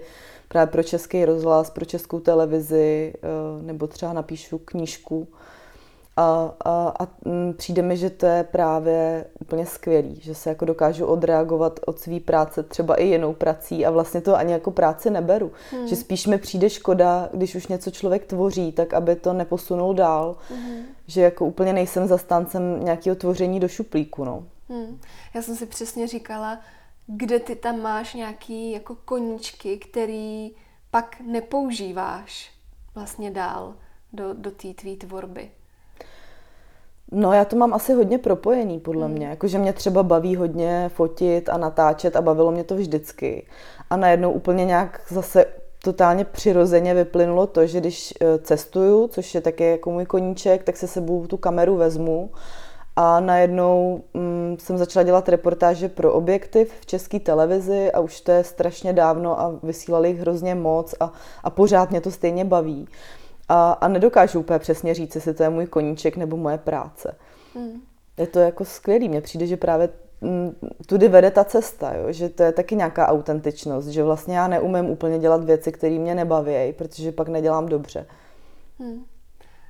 [0.48, 5.28] právě pro český rozhlas, pro českou televizi, eh, nebo třeba napíšu knížku
[6.16, 10.64] a, a, a mm, přijde mi, že to je právě úplně skvělý, že se jako
[10.64, 15.10] dokážu odreagovat od své práce třeba i jinou prací a vlastně to ani jako práci
[15.10, 15.52] neberu.
[15.70, 15.88] Hmm.
[15.88, 20.36] Že spíš mi přijde škoda, když už něco člověk tvoří, tak aby to neposunul dál.
[20.50, 20.82] Hmm.
[21.06, 24.24] Že jako úplně nejsem zastáncem nějakého tvoření do šuplíku.
[24.24, 24.44] No.
[24.68, 25.00] Hmm.
[25.34, 26.60] Já jsem si přesně říkala,
[27.06, 30.50] kde ty tam máš nějaký jako koníčky, který
[30.90, 32.50] pak nepoužíváš
[32.94, 33.74] vlastně dál
[34.12, 35.50] do, do té tvý tvorby.
[37.14, 39.14] No já to mám asi hodně propojený podle hmm.
[39.14, 43.46] mě, jakože mě třeba baví hodně fotit a natáčet a bavilo mě to vždycky.
[43.90, 45.44] A najednou úplně nějak zase
[45.84, 50.76] totálně přirozeně vyplynulo to, že když eh, cestuju, což je také jako můj koníček, tak
[50.76, 52.30] se sebou tu kameru vezmu
[52.96, 58.32] a najednou mm, jsem začala dělat reportáže pro objektiv v české televizi a už to
[58.32, 61.12] je strašně dávno a vysílali jich hrozně moc a,
[61.44, 62.88] a pořád mě to stejně baví
[63.52, 67.16] a, a nedokážu úplně přesně říct, jestli to je můj koníček nebo moje práce.
[67.54, 67.82] Hmm.
[68.18, 69.88] Je to jako skvělý, mně přijde, že právě
[70.20, 72.12] mm, tudy vede ta cesta, jo?
[72.12, 76.14] že to je taky nějaká autentičnost, že vlastně já neumím úplně dělat věci, které mě
[76.14, 78.06] nebaví, protože pak nedělám dobře.
[78.78, 79.04] Hmm.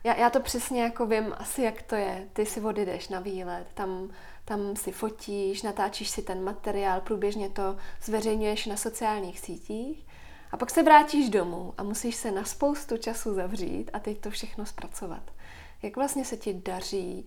[0.04, 2.28] Já, já to přesně jako vím asi, jak to je.
[2.32, 4.10] Ty si odjdeš na výlet, tam,
[4.44, 10.06] tam si fotíš, natáčíš si ten materiál, průběžně to zveřejňuješ na sociálních sítích
[10.52, 14.30] a pak se vrátíš domů a musíš se na spoustu času zavřít a teď to
[14.30, 15.22] všechno zpracovat.
[15.82, 17.26] Jak vlastně se ti daří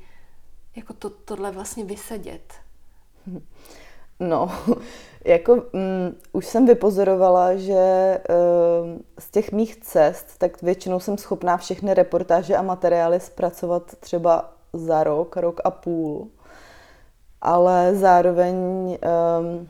[0.76, 2.54] jako to, tohle vlastně vysedět?
[4.20, 4.52] No,
[5.26, 11.58] jako mm, už jsem vypozorovala, že uh, z těch mých cest, tak většinou jsem schopná
[11.58, 16.28] všechny reportáže a materiály zpracovat třeba za rok, rok a půl.
[17.42, 19.70] Ale zároveň um,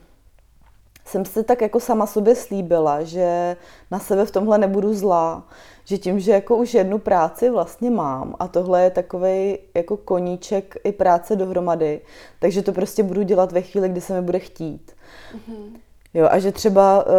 [1.05, 3.57] jsem si tak jako sama sobě slíbila, že
[3.91, 5.43] na sebe v tomhle nebudu zlá,
[5.85, 10.77] že tím, že jako už jednu práci vlastně mám a tohle je takový jako koníček
[10.83, 12.01] i práce dohromady,
[12.39, 14.91] takže to prostě budu dělat ve chvíli, kdy se mi bude chtít.
[15.35, 15.79] Mm-hmm.
[16.13, 17.11] Jo, a že třeba uh,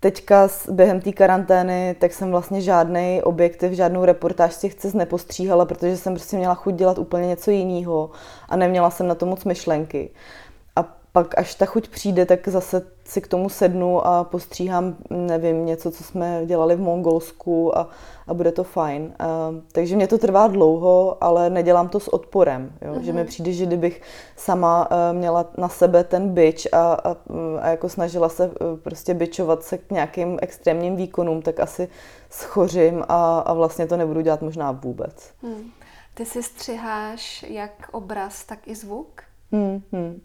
[0.00, 5.64] teďka během té karantény, tak jsem vlastně žádný objektiv, žádnou reportáž z těch cest nepostříhala,
[5.64, 8.10] protože jsem prostě měla chuť dělat úplně něco jiného
[8.48, 10.10] a neměla jsem na to moc myšlenky
[11.12, 15.90] pak až ta chuť přijde, tak zase si k tomu sednu a postříhám, nevím, něco,
[15.90, 17.88] co jsme dělali v Mongolsku a,
[18.26, 19.02] a bude to fajn.
[19.02, 22.72] Uh, takže mě to trvá dlouho, ale nedělám to s odporem.
[22.82, 22.92] Jo?
[22.92, 23.00] Mm-hmm.
[23.00, 23.28] Že mi mhm.
[23.28, 24.02] přijde, že kdybych
[24.36, 27.16] sama uh, měla na sebe ten byč a, a,
[27.60, 31.88] a jako snažila se uh, prostě byčovat se k nějakým extrémním výkonům, tak asi
[32.30, 35.30] schořím a, a vlastně to nebudu dělat možná vůbec.
[35.42, 35.70] Hmm.
[36.14, 39.22] Ty si střiháš jak obraz, tak i zvuk?
[39.52, 40.20] Hmm, hmm.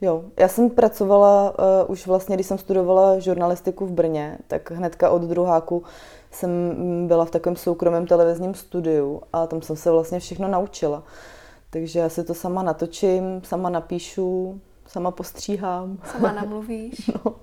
[0.00, 5.10] Jo, já jsem pracovala uh, už vlastně, když jsem studovala žurnalistiku v Brně, tak hnedka
[5.10, 5.82] od druháku
[6.30, 6.50] jsem
[7.06, 11.02] byla v takovém soukromém televizním studiu a tam jsem se vlastně všechno naučila.
[11.70, 15.98] Takže já si to sama natočím, sama napíšu, sama postříhám.
[16.12, 17.10] Sama namluvíš.
[17.24, 17.34] no.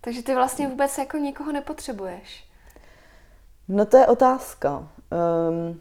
[0.00, 2.44] Takže ty vlastně vůbec jako nikoho nepotřebuješ.
[3.68, 4.88] No to je otázka.
[5.48, 5.80] Um,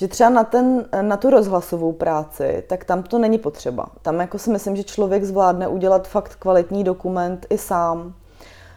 [0.00, 3.86] že třeba na, ten, na tu rozhlasovou práci, tak tam to není potřeba.
[4.02, 8.14] Tam jako si myslím, že člověk zvládne udělat fakt kvalitní dokument i sám.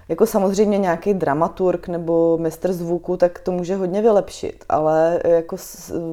[0.09, 5.55] Jako samozřejmě nějaký dramaturg nebo mistr zvuku, tak to může hodně vylepšit, ale jako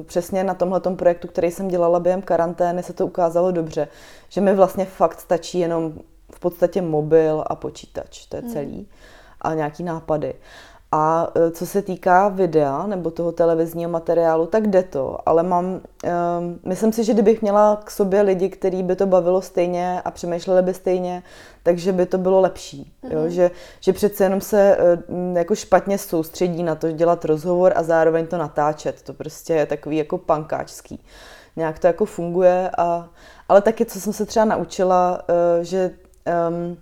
[0.05, 3.87] přesně na tomhle projektu, který jsem dělala během karantény, se to ukázalo dobře,
[4.29, 5.93] že mi vlastně fakt stačí jenom
[6.33, 8.51] v podstatě mobil a počítač, to je hmm.
[8.51, 8.87] celý,
[9.41, 10.33] a nějaký nápady.
[10.91, 15.65] A e, co se týká videa nebo toho televizního materiálu, tak jde to, ale mám,
[15.65, 15.79] um,
[16.65, 20.61] myslím si, že kdybych měla k sobě lidi, který by to bavilo stejně a přemýšleli
[20.61, 21.23] by stejně,
[21.63, 22.93] takže by to bylo lepší.
[23.03, 23.13] Mm-hmm.
[23.13, 23.19] Jo?
[23.19, 23.29] Mhm.
[23.29, 24.77] Že, že přece jenom se
[25.07, 29.01] um, jako špatně soustředí na to dělat rozhovor a zároveň to natáčet.
[29.01, 31.03] To prostě je takový jako pankáčský.
[31.55, 33.09] Nějak to jako funguje, a,
[33.49, 35.91] ale taky, co jsem se třeba naučila, uh, že
[36.49, 36.77] um,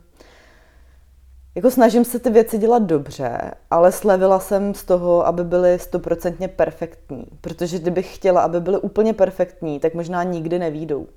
[1.56, 6.48] jako snažím se ty věci dělat dobře, ale slevila jsem z toho, aby byly stoprocentně
[6.48, 7.26] perfektní.
[7.42, 11.08] Protože kdybych chtěla, aby byly úplně perfektní, tak možná nikdy nevídou.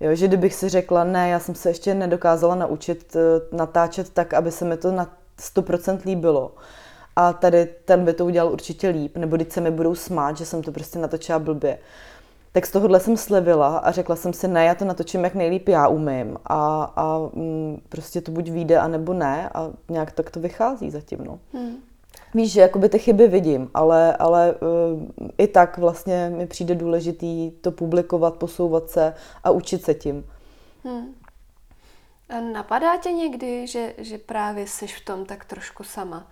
[0.00, 4.34] Jo, že kdybych si řekla, ne, já jsem se ještě nedokázala naučit uh, natáčet tak,
[4.34, 6.54] aby se mi to na 100% líbilo.
[7.16, 10.46] A tady ten by to udělal určitě líp, nebo když se mi budou smát, že
[10.46, 11.78] jsem to prostě natočila blbě
[12.52, 15.68] tak z tohohle jsem slevila a řekla jsem si, ne, já to natočím, jak nejlíp
[15.68, 20.40] já umím a, a mm, prostě to buď vyjde, anebo ne a nějak tak to
[20.40, 21.38] vychází zatím, no.
[21.52, 21.76] Hmm.
[22.34, 27.50] Víš, že jakoby ty chyby vidím, ale, ale uh, i tak vlastně mi přijde důležitý
[27.50, 30.26] to publikovat, posouvat se a učit se tím.
[30.84, 31.14] Hmm.
[32.28, 36.26] A napadá tě někdy, že, že právě jsi v tom tak trošku sama?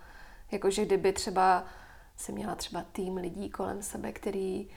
[0.51, 1.63] Jakože kdyby třeba
[2.17, 4.67] si měla třeba tým lidí kolem sebe, který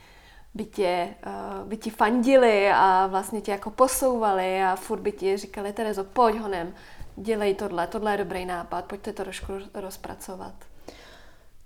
[0.54, 5.36] by tě, uh, by ti fandili a vlastně tě jako posouvali a furt by ti
[5.36, 6.74] říkali, Terezo, pojď honem,
[7.16, 10.54] dělej tohle, tohle je dobrý nápad, pojďte to trošku rozpracovat.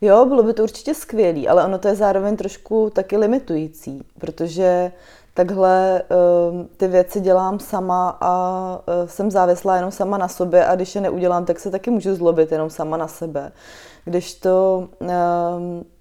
[0.01, 4.93] Jo, bylo by to určitě skvělý, ale ono to je zároveň trošku taky limitující, protože
[5.35, 8.33] takhle uh, ty věci dělám sama a
[8.79, 12.15] uh, jsem závislá jenom sama na sobě a když je neudělám, tak se taky můžu
[12.15, 13.53] zlobit jenom sama na sebe.
[14.05, 15.09] Když to uh,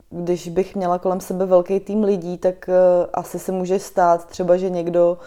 [0.09, 4.57] když bych měla kolem sebe velký tým lidí, tak uh, asi se může stát třeba,
[4.57, 5.17] že někdo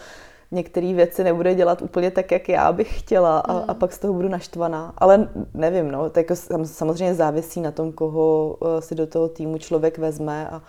[0.51, 3.65] některé věci nebude dělat úplně tak, jak já bych chtěla a, mm.
[3.69, 4.93] a pak z toho budu naštvaná.
[4.99, 6.27] Ale nevím, no, tak
[6.65, 10.51] samozřejmě závisí na tom, koho uh, si do toho týmu člověk vezme.
[10.51, 10.63] A,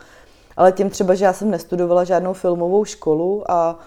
[0.57, 3.79] ale tím třeba, že já jsem nestudovala žádnou filmovou školu a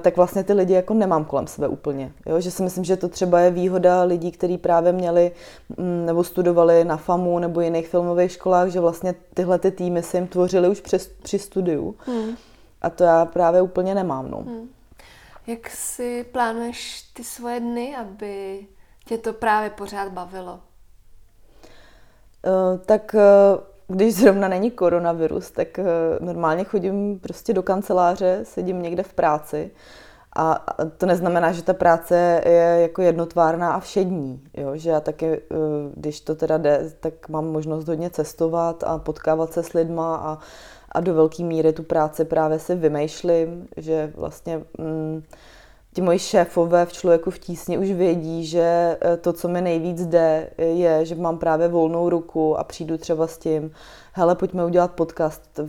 [0.00, 2.12] tak vlastně ty lidi jako nemám kolem sebe úplně.
[2.26, 2.40] Jo?
[2.40, 5.32] Že si myslím, že to třeba je výhoda lidí, kteří právě měli
[5.76, 10.16] mm, nebo studovali na FAMu nebo jiných filmových školách, že vlastně tyhle ty týmy si
[10.16, 11.94] jim tvořili už při, při studiu.
[12.06, 12.36] Hmm.
[12.82, 14.30] A to já právě úplně nemám.
[14.30, 14.38] No.
[14.38, 14.68] Hmm.
[15.46, 18.66] Jak si plánuješ ty svoje dny, aby
[19.04, 20.60] tě to právě pořád bavilo?
[22.46, 23.20] Uh, tak uh,
[23.90, 25.84] když zrovna není koronavirus, tak eh,
[26.20, 29.70] normálně chodím prostě do kanceláře, sedím někde v práci
[30.36, 30.66] a
[30.98, 34.76] to neznamená, že ta práce je jako jednotvárná a všední, jo?
[34.76, 35.40] že já taky, eh,
[35.94, 40.38] když to teda jde, tak mám možnost hodně cestovat a potkávat se s lidma a,
[40.92, 44.62] a do velké míry tu práci právě si vymýšlím, že vlastně...
[44.78, 45.22] Mm,
[45.94, 50.06] ti moji šéfové v člověku v tísni už vědí, že eh, to, co mi nejvíc
[50.06, 53.70] jde, je, že mám právě volnou ruku a přijdu třeba s tím,
[54.12, 55.60] hele, pojďme udělat podcast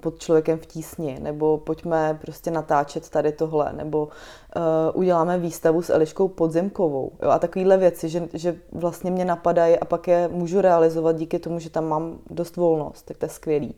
[0.00, 4.08] pod člověkem v tísni, nebo pojďme prostě natáčet tady tohle, nebo
[4.56, 4.62] uh,
[4.94, 7.12] uděláme výstavu s Eliškou Podzimkovou.
[7.22, 11.38] Jo, a takovéhle věci, že, že vlastně mě napadají a pak je můžu realizovat díky
[11.38, 13.74] tomu, že tam mám dost volnost, tak to je skvělý.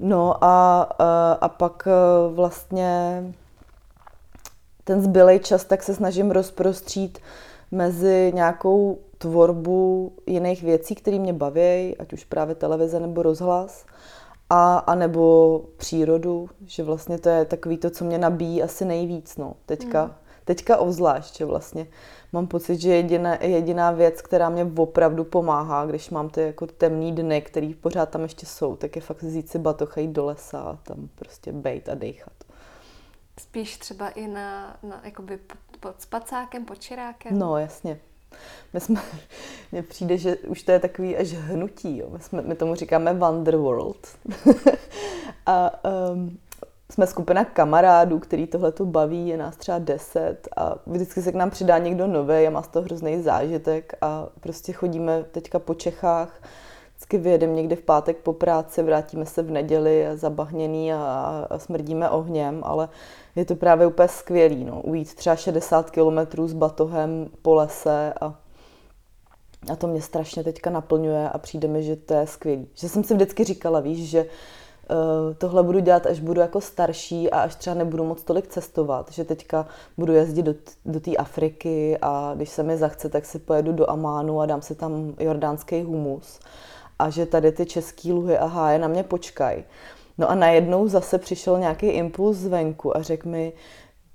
[0.00, 1.88] No a, uh, a pak
[2.34, 3.22] vlastně
[4.88, 7.18] ten zbylej čas tak se snažím rozprostřít
[7.70, 13.84] mezi nějakou tvorbu jiných věcí, které mě baví, ať už právě televize nebo rozhlas,
[14.50, 19.36] a, a nebo přírodu, že vlastně to je takový to, co mě nabíjí asi nejvíc,
[19.36, 20.04] no, teďka.
[20.04, 20.12] Mm.
[20.44, 21.86] Teďka obzvlášť, že vlastně
[22.32, 27.12] mám pocit, že jediná, jediná věc, která mě opravdu pomáhá, když mám ty jako temný
[27.12, 30.60] dny, který pořád tam ještě jsou, tak je fakt vzít si batoh jít do lesa
[30.60, 32.47] a tam prostě bejt a dechat.
[33.40, 35.38] Spíš třeba i na, na jakoby
[35.80, 37.38] pod, spacákem, pod čirákem?
[37.38, 38.00] No, jasně.
[38.72, 39.02] My jsme,
[39.72, 41.98] mně přijde, že už to je takový až hnutí.
[41.98, 42.08] Jo.
[42.10, 44.08] My, jsme, my tomu říkáme Wonderworld.
[45.46, 46.38] a um,
[46.90, 51.34] jsme skupina kamarádů, který tohle tu baví, je nás třeba deset a vždycky se k
[51.34, 55.74] nám přidá někdo nový a má z toho hrozný zážitek a prostě chodíme teďka po
[55.74, 56.42] Čechách,
[56.90, 60.98] vždycky vyjedeme někdy v pátek po práci, vrátíme se v neděli zabahněný a,
[61.50, 62.88] a smrdíme ohněm, ale
[63.38, 68.34] je to právě úplně skvělý, no, ujít třeba 60 kilometrů s batohem po lese a
[69.72, 72.68] a to mě strašně teďka naplňuje a přijde mi, že to je skvělý.
[72.74, 77.30] Že jsem si vždycky říkala, víš, že uh, tohle budu dělat, až budu jako starší
[77.30, 79.66] a až třeba nebudu moc tolik cestovat, že teďka
[79.96, 83.90] budu jezdit do, do té Afriky a když se mi zachce, tak si pojedu do
[83.90, 86.40] Amánu a dám si tam jordánský humus
[86.98, 89.64] a že tady ty český luhy a háje na mě počkají.
[90.18, 93.52] No a najednou zase přišel nějaký impuls zvenku a řekl mi,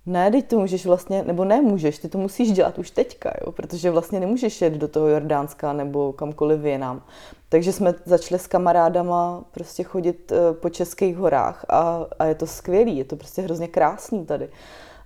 [0.05, 3.51] ne, teď to můžeš vlastně, nebo ne můžeš, ty to musíš dělat už teďka, jo,
[3.51, 7.03] protože vlastně nemůžeš jet do toho Jordánska nebo kamkoliv jinam.
[7.49, 12.47] Takže jsme začali s kamarádama prostě chodit eh, po českých horách a, a je to
[12.47, 14.49] skvělý, je to prostě hrozně krásný tady.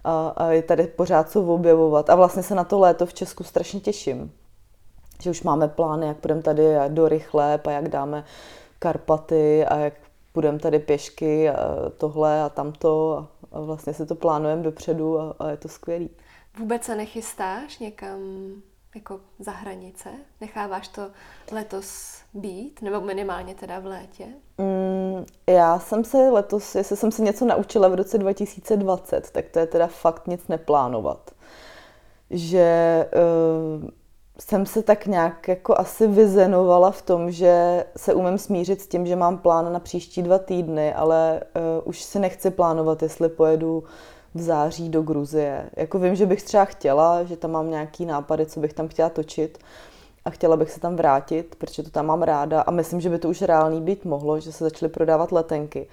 [0.03, 3.43] A, a je tady pořád co objevovat a vlastně se na to léto v Česku
[3.43, 4.31] strašně těším.
[5.21, 8.23] Že už máme plány, jak půjdeme tady do Rychlép a jak dáme
[8.79, 9.93] Karpaty a jak
[10.31, 15.35] půjdeme tady pěšky a tohle a tamto a a vlastně si to plánujeme dopředu a,
[15.39, 16.09] a je to skvělý.
[16.59, 18.19] Vůbec se nechystáš někam
[18.95, 20.09] jako za hranice?
[20.41, 21.01] Necháváš to
[21.51, 24.25] letos být, nebo minimálně teda v létě?
[24.57, 29.59] Mm, já jsem se letos, jestli jsem se něco naučila v roce 2020, tak to
[29.59, 31.31] je teda fakt nic neplánovat.
[32.29, 33.09] Že
[33.83, 33.89] uh,
[34.39, 39.07] jsem se tak nějak jako asi vyzenovala v tom, že se umím smířit s tím,
[39.07, 43.83] že mám plán na příští dva týdny, ale uh, už si nechci plánovat, jestli pojedu
[44.33, 45.69] v září do Gruzie.
[45.75, 49.09] Jako vím, že bych třeba chtěla, že tam mám nějaký nápady, co bych tam chtěla
[49.09, 49.57] točit
[50.25, 53.19] a chtěla bych se tam vrátit, protože to tam mám ráda a myslím, že by
[53.19, 55.87] to už reálný být mohlo, že se začaly prodávat letenky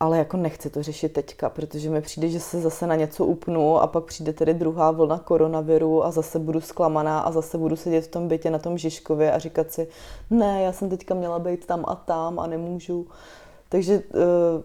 [0.00, 3.78] ale jako nechci to řešit teďka, protože mi přijde, že se zase na něco upnu
[3.78, 8.00] a pak přijde tedy druhá vlna koronaviru a zase budu zklamaná a zase budu sedět
[8.00, 9.88] v tom bytě na tom Žižkově a říkat si,
[10.30, 13.06] ne, já jsem teďka měla být tam a tam a nemůžu.
[13.68, 14.62] Takže eh,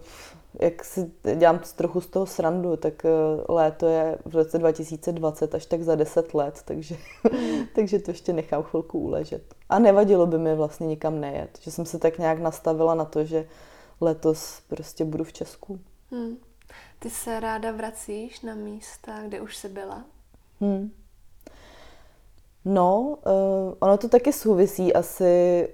[0.60, 3.08] jak si dělám trochu z toho srandu, tak eh,
[3.48, 6.96] léto je v roce 2020 až tak za 10 let, takže,
[7.74, 9.42] takže to ještě nechám chvilku uležet.
[9.68, 13.24] A nevadilo by mi vlastně nikam nejet, že jsem se tak nějak nastavila na to,
[13.24, 13.46] že
[14.00, 15.80] letos prostě budu v Česku.
[16.10, 16.36] Hmm.
[16.98, 20.04] Ty se ráda vracíš na místa, kde už jsi byla?
[20.60, 20.90] Hmm.
[22.64, 25.68] No, uh, ono to taky souvisí asi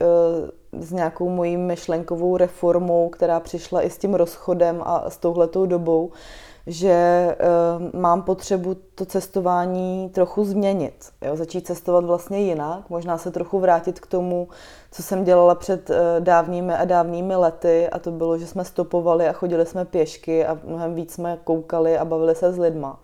[0.72, 5.66] uh, s nějakou mojí myšlenkovou reformou, která přišla i s tím rozchodem a s touhletou
[5.66, 6.12] dobou,
[6.66, 10.94] že uh, mám potřebu to cestování trochu změnit.
[11.22, 11.36] Jo?
[11.36, 14.48] Začít cestovat vlastně jinak, možná se trochu vrátit k tomu,
[14.92, 19.28] co jsem dělala před uh, dávnými a dávnými lety a to bylo, že jsme stopovali
[19.28, 23.00] a chodili jsme pěšky a mnohem víc jsme koukali a bavili se s lidma.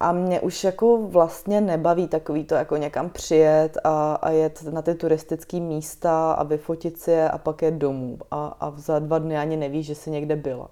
[0.00, 4.82] A mě už jako vlastně nebaví takový to jako někam přijet a, a jet na
[4.82, 8.18] ty turistické místa a vyfotit si je a pak je domů.
[8.30, 10.68] A, a za dva dny ani nevíš, že jsi někde byla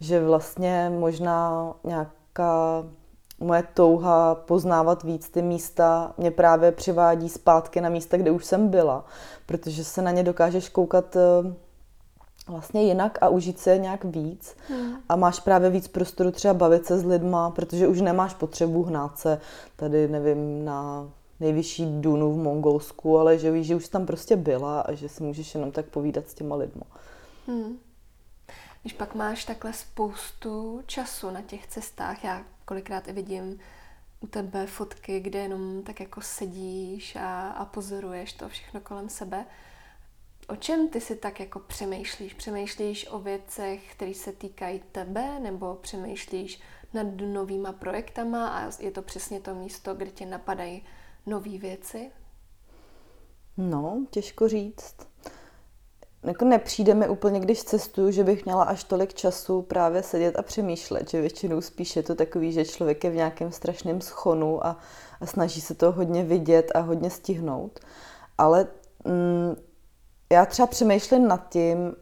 [0.00, 2.84] že vlastně možná nějaká
[3.40, 8.68] moje touha poznávat víc ty místa mě právě přivádí zpátky na místa, kde už jsem
[8.68, 9.04] byla,
[9.46, 11.20] protože se na ně dokážeš koukat eh,
[12.48, 14.94] vlastně jinak a užít se nějak víc hmm.
[15.08, 19.18] a máš právě víc prostoru třeba bavit se s lidma, protože už nemáš potřebu hnát
[19.18, 19.40] se
[19.76, 21.08] tady, nevím, na
[21.40, 25.22] nejvyšší dunu v Mongolsku, ale že víš, že už tam prostě byla a že si
[25.22, 26.84] můžeš jenom tak povídat s těma lidma.
[27.46, 27.76] Hmm.
[28.82, 33.60] Když pak máš takhle spoustu času na těch cestách, já kolikrát i vidím
[34.20, 39.46] u tebe fotky, kde jenom tak jako sedíš a, a pozoruješ to všechno kolem sebe.
[40.48, 42.34] O čem ty si tak jako přemýšlíš?
[42.34, 46.60] Přemýšlíš o věcech, které se týkají tebe, nebo přemýšlíš
[46.94, 50.84] nad novýma projektama a je to přesně to místo, kde tě napadají
[51.26, 52.10] nové věci?
[53.56, 54.96] No, těžko říct
[56.22, 60.42] jako nepřijde mi úplně, když cestuju, že bych měla až tolik času právě sedět a
[60.42, 64.76] přemýšlet, že většinou spíš je to takový, že člověk je v nějakém strašném schonu a,
[65.20, 67.80] a snaží se to hodně vidět a hodně stihnout.
[68.38, 68.66] Ale
[69.04, 69.56] mm,
[70.32, 71.92] já třeba přemýšlím nad tím, uh,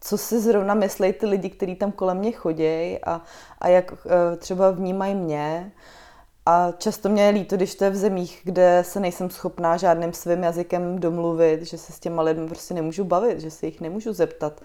[0.00, 3.22] co si zrovna myslí ty lidi, kteří tam kolem mě chodí a,
[3.58, 5.72] a jak uh, třeba vnímají mě.
[6.46, 10.12] A často mě je líto, když to je v zemích, kde se nejsem schopná žádným
[10.12, 14.12] svým jazykem domluvit, že se s těma lidmi prostě nemůžu bavit, že se jich nemůžu
[14.12, 14.60] zeptat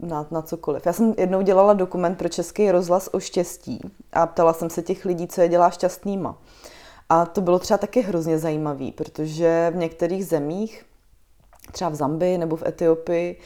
[0.00, 0.86] na, na cokoliv.
[0.86, 3.80] Já jsem jednou dělala dokument pro Český rozhlas o štěstí
[4.12, 6.38] a ptala jsem se těch lidí, co je dělá šťastnýma.
[7.08, 10.84] A to bylo třeba taky hrozně zajímavé, protože v některých zemích,
[11.72, 13.40] třeba v Zambii nebo v Etiopii,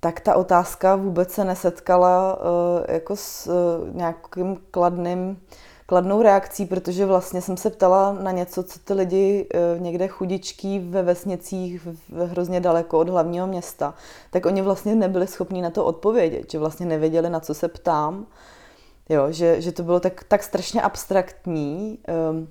[0.00, 2.44] tak ta otázka vůbec se nesetkala uh,
[2.88, 5.40] jako s uh, nějakým kladným,
[5.88, 10.78] kladnou reakcí, protože vlastně jsem se ptala na něco, co ty lidi uh, někde chudičký
[10.78, 13.94] ve vesnicích v, hrozně daleko od hlavního města,
[14.30, 18.26] tak oni vlastně nebyli schopni na to odpovědět, že vlastně nevěděli, na co se ptám.
[19.08, 21.98] Jo, že, že to bylo tak, tak strašně abstraktní.
[22.30, 22.48] Um,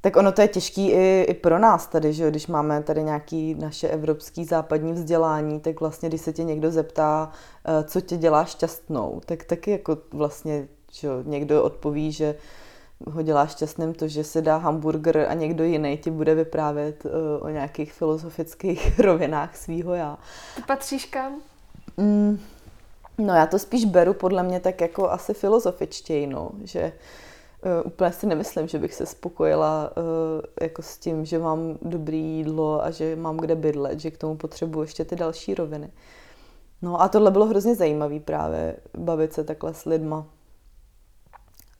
[0.00, 3.54] tak ono to je těžký i, i pro nás tady, že když máme tady nějaký
[3.54, 7.30] naše evropský západní vzdělání, tak vlastně, když se tě někdo zeptá,
[7.64, 12.34] eh, co tě dělá šťastnou, tak taky jako vlastně že někdo odpoví, že
[13.06, 17.10] ho dělá šťastným to, že se dá hamburger a někdo jiný ti bude vyprávět uh,
[17.40, 20.18] o nějakých filozofických rovinách svýho já.
[20.56, 21.32] Ty patříš kam?
[21.96, 22.38] Mm,
[23.18, 26.92] no já to spíš beru podle mě tak jako asi filozofičtěji, no, že
[27.64, 30.04] Uh, úplně si nemyslím, že bych se spokojila uh,
[30.62, 34.36] jako s tím, že mám dobré jídlo a že mám kde bydlet, že k tomu
[34.36, 35.90] potřebuji ještě ty další roviny.
[36.82, 40.26] No a tohle bylo hrozně zajímavé právě, bavit se takhle s lidma.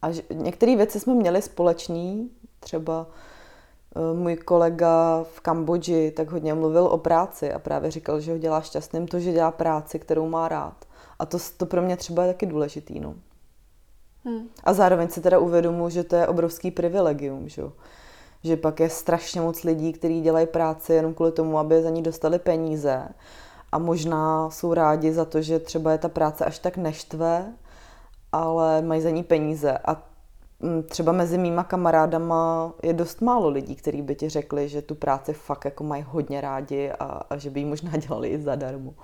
[0.05, 2.31] A některé věci jsme měli společný,
[2.61, 3.07] třeba
[3.97, 8.39] uh, můj kolega v Kambodži tak hodně mluvil o práci a právě říkal, že ho
[8.39, 10.85] dělá šťastným to, že dělá práci, kterou má rád.
[11.19, 13.01] A to, to pro mě třeba je taky důležitý.
[13.01, 13.15] No.
[14.25, 14.49] Hmm.
[14.65, 17.63] A zároveň si teda uvědomuji, že to je obrovský privilegium, že?
[18.45, 22.03] že pak je strašně moc lidí, kteří dělají práci jenom kvůli tomu, aby za ní
[22.03, 23.09] dostali peníze
[23.73, 27.53] a možná jsou rádi za to, že třeba je ta práce až tak neštve,
[28.35, 30.03] ale mají za ní peníze a
[30.61, 34.95] mm, třeba mezi mýma kamarádama je dost málo lidí, kteří by ti řekli, že tu
[34.95, 38.95] práci fakt jako mají hodně rádi a, a že by ji možná dělali i zadarmo.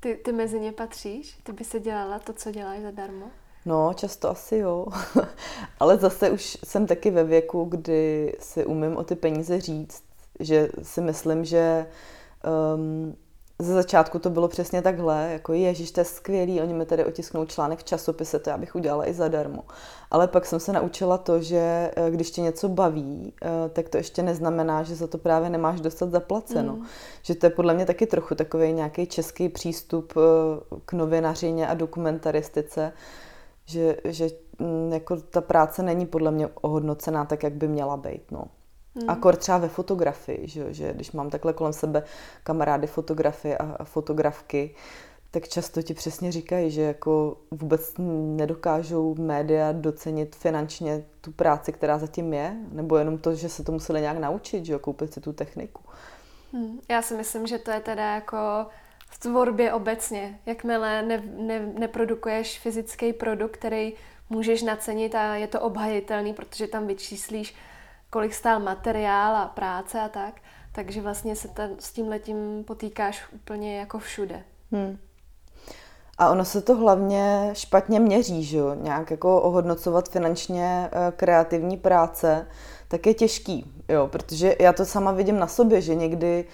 [0.00, 1.38] Ty, ty mezi ně patříš?
[1.42, 3.26] Ty by se dělala to, co děláš zadarmo?
[3.66, 4.86] No, často asi jo.
[5.80, 10.02] Ale zase už jsem taky ve věku, kdy si umím o ty peníze říct,
[10.40, 11.86] že si myslím, že
[12.74, 13.16] um,
[13.58, 17.44] ze začátku to bylo přesně takhle, jako ježiš, to je skvělý, oni mi tady otisknou
[17.44, 19.64] článek v časopise, to já bych udělala i zadarmo.
[20.10, 23.96] Ale pak jsem se naučila to, že eh, když tě něco baví, eh, tak to
[23.96, 26.76] ještě neznamená, že za to právě nemáš dostat zaplaceno.
[26.76, 26.86] Mm.
[27.22, 31.74] Že to je podle mě taky trochu takový nějaký český přístup eh, k novinařině a
[31.74, 32.92] dokumentaristice,
[33.64, 34.28] že, že
[34.58, 38.22] mm, jako ta práce není podle mě ohodnocená tak, jak by měla být.
[38.30, 38.44] No.
[39.00, 39.10] Hmm.
[39.10, 42.02] Akor třeba ve fotografii, že, že když mám takhle kolem sebe
[42.42, 44.74] kamarády fotografy a, fotografky,
[45.30, 47.94] tak často ti přesně říkají, že jako vůbec
[48.36, 53.72] nedokážou média docenit finančně tu práci, která zatím je, nebo jenom to, že se to
[53.72, 55.82] museli nějak naučit, že jo, koupit si tu techniku.
[56.52, 56.80] Hmm.
[56.88, 58.66] Já si myslím, že to je teda jako
[59.06, 60.38] v tvorbě obecně.
[60.46, 63.94] Jakmile ne, ne, neprodukuješ fyzický produkt, který
[64.30, 67.54] můžeš nacenit a je to obhajitelný, protože tam vyčíslíš,
[68.16, 70.34] kolik stál materiál a práce a tak,
[70.72, 74.42] takže vlastně se tam, s tím letím potýkáš úplně jako všude.
[74.72, 74.98] Hmm.
[76.18, 78.74] A ono se to hlavně špatně měří, že jo?
[78.74, 82.46] Nějak jako ohodnocovat finančně eh, kreativní práce,
[82.88, 86.44] tak je těžký, jo, protože já to sama vidím na sobě, že někdy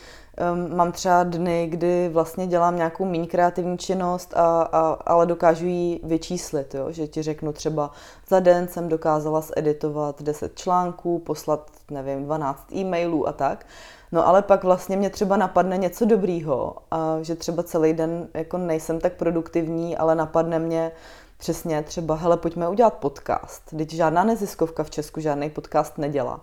[0.75, 6.01] mám třeba dny, kdy vlastně dělám nějakou méně kreativní činnost, a, a, ale dokážu ji
[6.05, 6.87] vyčíslit, jo?
[6.93, 7.91] že ti řeknu třeba
[8.29, 13.67] za den jsem dokázala zeditovat 10 článků, poslat, nevím, 12 e-mailů a tak.
[14.13, 18.59] No ale pak vlastně mě třeba napadne něco dobrýho a že třeba celý den jako
[18.59, 20.93] nejsem tak produktivní, ale napadne mě
[21.37, 23.63] přesně třeba, hele, pojďme udělat podcast.
[23.79, 26.41] Teď žádná neziskovka v Česku žádný podcast nedělá.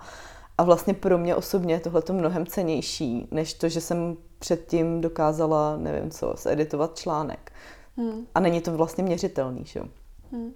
[0.59, 5.77] A vlastně pro mě osobně je tohle mnohem cenější, než to, že jsem předtím dokázala,
[5.77, 7.51] nevím co, editovat článek.
[7.97, 8.27] Hmm.
[8.35, 9.85] A není to vlastně měřitelný, že jo?
[10.31, 10.53] Hmm.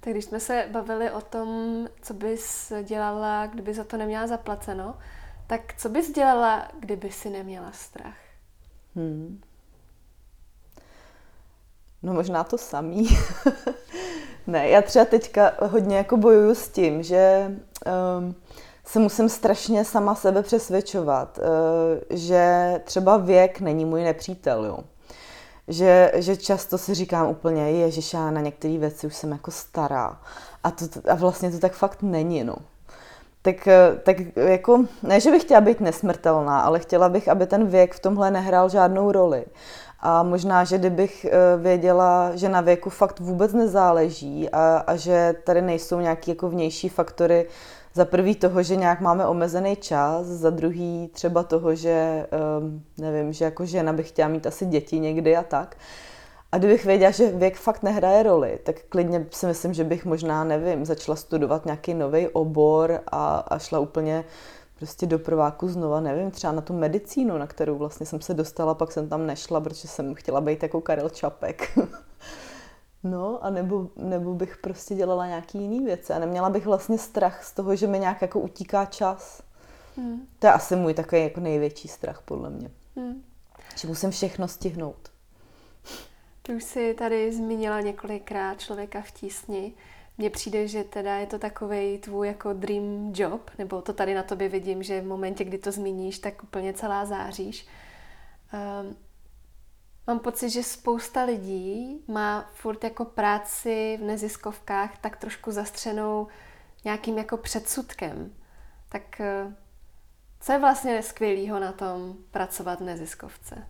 [0.00, 1.48] Tak když jsme se bavili o tom,
[2.02, 4.98] co bys dělala, kdyby za to neměla zaplaceno,
[5.46, 8.18] tak co bys dělala, kdyby si neměla strach?
[8.94, 9.40] Hmm.
[12.02, 13.08] No možná to samý.
[14.46, 17.50] ne, já třeba teďka hodně jako bojuju s tím, že
[18.18, 18.34] um,
[18.84, 24.78] se musím strašně sama sebe přesvědčovat, eh, že třeba věk není můj nepřítel, jo.
[25.68, 30.18] Že, že často si říkám úplně, ježiš, já na některé věci už jsem jako stará.
[30.64, 32.56] A, to, a vlastně to tak fakt není, no.
[33.42, 37.66] Tak, eh, tak jako, ne, že bych chtěla být nesmrtelná, ale chtěla bych, aby ten
[37.66, 39.44] věk v tomhle nehrál žádnou roli.
[40.00, 45.34] A možná, že kdybych eh, věděla, že na věku fakt vůbec nezáleží a, a že
[45.44, 47.46] tady nejsou nějaké jako vnější faktory,
[47.94, 52.26] za prvý toho, že nějak máme omezený čas, za druhý třeba toho, že
[52.58, 55.76] um, nevím, že jako žena bych chtěla mít asi děti někdy a tak.
[56.52, 60.44] A kdybych věděla, že věk fakt nehraje roli, tak klidně si myslím, že bych možná,
[60.44, 64.24] nevím, začala studovat nějaký nový obor a, a šla úplně
[64.78, 68.74] prostě do prváku znova, nevím, třeba na tu medicínu, na kterou vlastně jsem se dostala,
[68.74, 71.78] pak jsem tam nešla, protože jsem chtěla být jako Karel Čapek.
[73.04, 77.44] no a nebo, nebo bych prostě dělala nějaký jiný věci a neměla bych vlastně strach
[77.44, 79.42] z toho, že mi nějak jako utíká čas.
[79.96, 80.26] Hmm.
[80.38, 82.70] To je asi můj takový jako největší strach, podle mě.
[82.96, 83.22] Hmm.
[83.76, 85.10] Že musím všechno stihnout.
[86.42, 89.72] Ty už jsi tady zmínila několikrát člověka v tísni.
[90.18, 94.22] Mně přijde, že teda je to takový tvůj jako dream job, nebo to tady na
[94.22, 97.66] tobě vidím, že v momentě, kdy to zmíníš, tak úplně celá záříš.
[98.82, 98.96] Um,
[100.06, 106.26] mám pocit, že spousta lidí má furt jako práci v neziskovkách tak trošku zastřenou
[106.84, 108.32] nějakým jako předsudkem.
[108.88, 109.54] Tak eh,
[110.40, 113.66] co je vlastně skvělého na tom pracovat v neziskovce?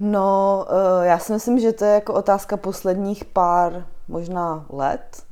[0.00, 5.22] No, eh, já si myslím, že to je jako otázka posledních pár možná let,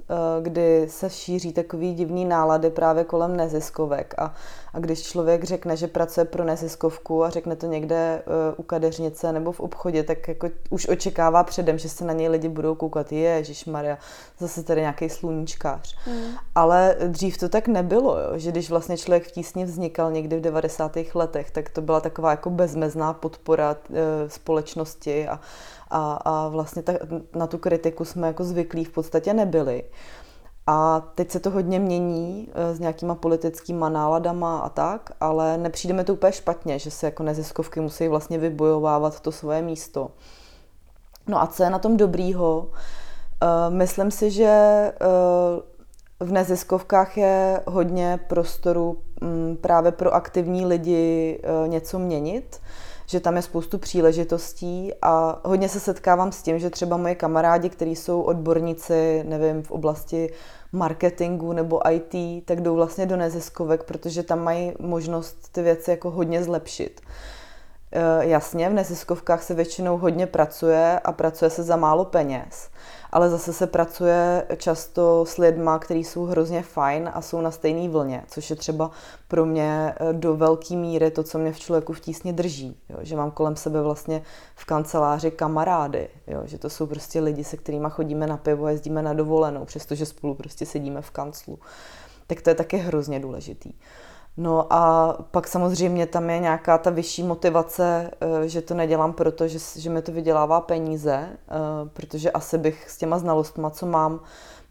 [0.41, 4.35] kdy se šíří takový divný nálady právě kolem neziskovek a,
[4.75, 8.23] a když člověk řekne, že pracuje pro neziskovku a řekne to někde eh,
[8.57, 12.49] u kadeřnice nebo v obchodě, tak jako už očekává předem, že se na něj lidi
[12.49, 13.99] budou koukat, Ježíš Maria,
[14.39, 15.97] zase tady nějaký sluníčkář.
[16.07, 16.23] Mm.
[16.55, 18.39] Ale dřív to tak nebylo, jo?
[18.39, 20.97] že když vlastně člověk v tísni vznikal někdy v 90.
[21.15, 25.41] letech, tak to byla taková jako bezmezná podpora e, společnosti a,
[25.91, 26.93] a, a vlastně ta,
[27.35, 29.85] na tu kritiku jsme jako zvyklí v podstatě nebyli.
[30.67, 35.95] A teď se to hodně mění eh, s nějakýma politickýma náladama a tak, ale nepřijde
[35.95, 40.11] mi to úplně špatně, že se jako neziskovky musí vlastně vybojovávat to svoje místo.
[41.27, 42.71] No a co je na tom dobrýho?
[43.43, 44.97] Eh, myslím si, že eh,
[46.21, 52.61] v neziskovkách je hodně prostoru mm, právě pro aktivní lidi něco měnit
[53.07, 57.69] že tam je spoustu příležitostí a hodně se setkávám s tím, že třeba moje kamarádi,
[57.69, 60.33] kteří jsou odborníci, nevím, v oblasti
[60.73, 66.11] marketingu nebo IT, tak jdou vlastně do neziskovek, protože tam mají možnost ty věci jako
[66.11, 67.01] hodně zlepšit.
[67.97, 72.71] E, jasně, v neziskovkách se většinou hodně pracuje a pracuje se za málo peněz
[73.17, 77.89] ale zase se pracuje často s lidma, kteří jsou hrozně fajn a jsou na stejné
[77.89, 78.91] vlně, což je třeba
[79.29, 82.77] pro mě eh, do velké míry to, co mě v člověku v tísně drží.
[82.89, 82.99] Jo?
[83.01, 84.23] Že mám kolem sebe vlastně
[84.55, 86.43] v kanceláři kamarády, jo?
[86.45, 90.35] že to jsou prostě lidi, se kterými chodíme na pivo, jezdíme na dovolenou, přestože spolu
[90.35, 91.59] prostě sedíme v kanclu.
[92.27, 93.73] Tak to je taky hrozně důležitý.
[94.37, 99.49] No a pak samozřejmě tam je nějaká ta vyšší motivace, eh, že to nedělám proto,
[99.49, 101.55] že, že mi to vydělává peníze, eh,
[101.93, 104.21] protože asi bych s těma znalostma, co mám,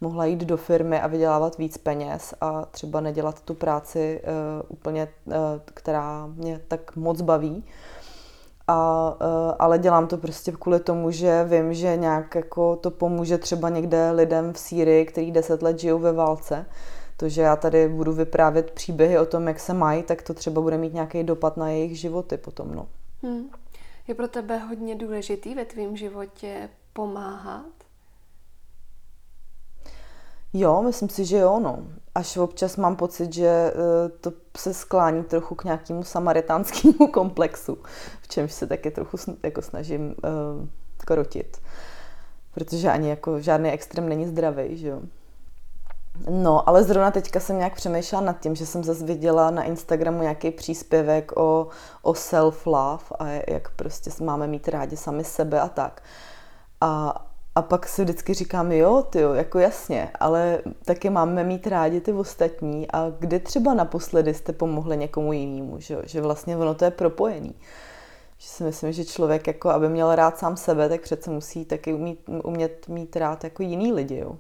[0.02, 4.28] mohla jít do firmy a vydělávat víc peněz a třeba nedělat tu práci eh,
[4.68, 5.08] úplně,
[5.66, 7.64] která mě tak moc baví.
[8.68, 9.14] A,
[9.60, 14.12] ale dělám to prostě kvůli tomu, že vím, že nějak jako to pomůže třeba někde
[14.12, 16.66] lidem v Sýrii, který deset let žijou ve válce,
[17.18, 20.62] to, že já tady budu vyprávět příběhy o tom, jak se mají, tak to třeba
[20.62, 22.76] bude mít nějaký dopad na jejich životy potom.
[22.76, 22.88] No.
[23.24, 23.50] Hmm.
[24.08, 27.66] Je pro tebe hodně důležitý ve tvém životě pomáhat?
[30.54, 31.80] Jo, myslím si, že jo, no.
[32.16, 33.74] Až občas mám pocit, že eh,
[34.10, 37.78] to se sklání trochu k nějakému samaritánskému komplexu,
[38.22, 41.62] v čemž se taky trochu jako snažím uh, krotit.
[42.54, 45.02] Protože ani jako žádný extrém není zdravý, že jo.
[46.30, 50.22] No, ale zrovna teďka jsem nějak přemýšlela nad tím, že jsem zase viděla na Instagramu
[50.22, 51.68] nějaký příspěvek o,
[52.02, 56.04] o self-love a jak prostě máme mít rádi sami sebe a tak.
[56.82, 61.68] A, a pak si vždycky říkám, jo, ty jo, jako jasně, ale taky máme mít
[61.68, 66.76] rádi ty ostatní a kdy třeba naposledy jste pomohli někomu jinému, že, že vlastně ono
[66.76, 67.56] to je propojený.
[68.38, 71.94] Že si myslím, že člověk, jako aby měl rád sám sebe, tak přece musí taky
[71.94, 74.38] umít, umět mít rád jako jiný lidi, jo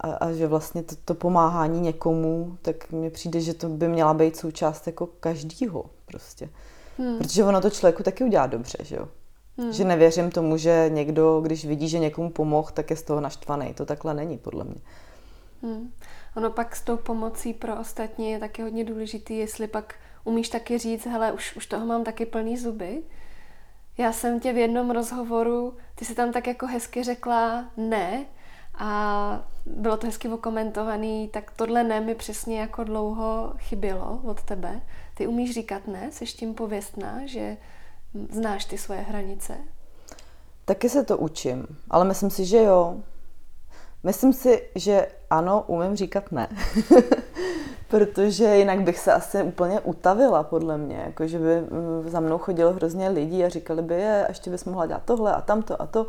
[0.00, 4.14] a, a že vlastně to, to pomáhání někomu, tak mně přijde, že to by měla
[4.14, 6.48] být součást jako každýho prostě.
[6.98, 7.18] Hmm.
[7.18, 9.08] Protože ono to člověku taky udělá dobře, že jo.
[9.58, 9.72] Hmm.
[9.72, 13.74] Že nevěřím tomu, že někdo, když vidí, že někomu pomohl, tak je z toho naštvaný.
[13.74, 14.80] To takhle není, podle mě.
[15.62, 15.92] Hmm.
[16.36, 19.94] Ono pak s tou pomocí pro ostatní je taky hodně důležitý, jestli pak
[20.24, 23.02] umíš taky říct, hele, už, už toho mám taky plný zuby.
[23.98, 28.26] Já jsem tě v jednom rozhovoru, ty jsi tam tak jako hezky řekla ne,
[28.78, 34.80] a bylo to hezky okomentovaný, tak tohle ne mi přesně jako dlouho chybělo od tebe.
[35.14, 37.56] Ty umíš říkat ne, jsi tím pověstná, že
[38.30, 39.54] znáš ty svoje hranice?
[40.64, 42.96] Taky se to učím, ale myslím si, že jo.
[44.02, 46.48] Myslím si, že ano, umím říkat ne.
[47.88, 50.96] Protože jinak bych se asi úplně utavila, podle mě.
[50.96, 54.64] Jako, že by mm, za mnou chodilo hrozně lidí a říkali by, je, ještě bys
[54.64, 56.06] mohla dělat tohle a tamto a to.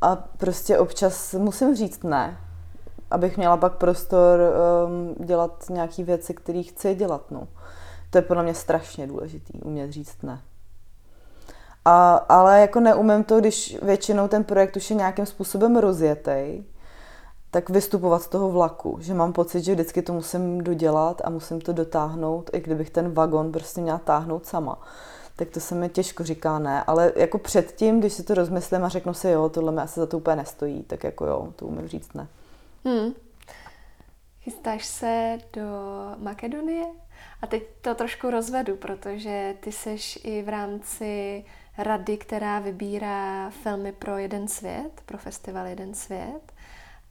[0.00, 2.38] A prostě občas musím říct ne,
[3.10, 4.40] abych měla pak prostor
[4.86, 7.30] um, dělat nějaké věci, které chci dělat.
[7.30, 7.48] No.
[8.10, 10.42] To je podle mě strašně důležitý, umět říct ne.
[11.84, 16.64] A, ale jako neumím to, když většinou ten projekt už je nějakým způsobem rozjetý,
[17.50, 21.60] tak vystupovat z toho vlaku, že mám pocit, že vždycky to musím dodělat a musím
[21.60, 24.78] to dotáhnout, i kdybych ten vagon prostě měla táhnout sama.
[25.40, 28.88] Tak to se mi těžko říká ne, ale jako předtím, když si to rozmyslím a
[28.88, 31.88] řeknu si jo, tohle mi asi za to úplně nestojí, tak jako jo, to umím
[31.88, 32.26] říct ne.
[32.84, 33.14] Hmm.
[34.40, 35.62] Chystáš se do
[36.16, 36.86] Makedonie?
[37.42, 41.44] A teď to trošku rozvedu, protože ty seš i v rámci
[41.78, 46.49] rady, která vybírá filmy pro jeden svět, pro festival Jeden svět.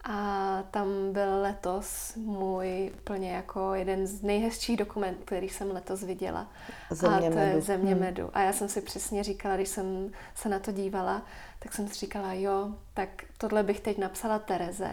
[0.04, 6.52] A tam byl letos můj úplně jako jeden z nejhezčích dokumentů, který jsem letos viděla.
[6.90, 7.56] Země a to medu.
[7.56, 8.00] je Země hmm.
[8.00, 8.30] medu.
[8.34, 11.22] A já jsem si přesně říkala, když jsem se na to dívala,
[11.60, 14.92] tak jsem si říkala, jo, tak tohle bych teď napsala Tereze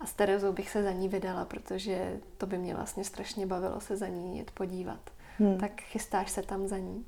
[0.00, 3.80] a s Terezou bych se za ní vydala, protože to by mě vlastně strašně bavilo
[3.80, 5.00] se za ní jet podívat.
[5.38, 5.58] Hmm.
[5.58, 7.04] Tak chystáš se tam za ní?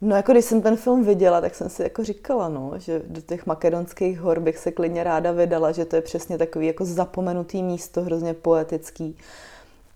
[0.00, 3.20] No jako když jsem ten film viděla, tak jsem si jako říkala, no, že do
[3.20, 7.62] těch makedonských hor bych se klidně ráda vydala, že to je přesně takový jako zapomenutý
[7.62, 9.16] místo, hrozně poetický.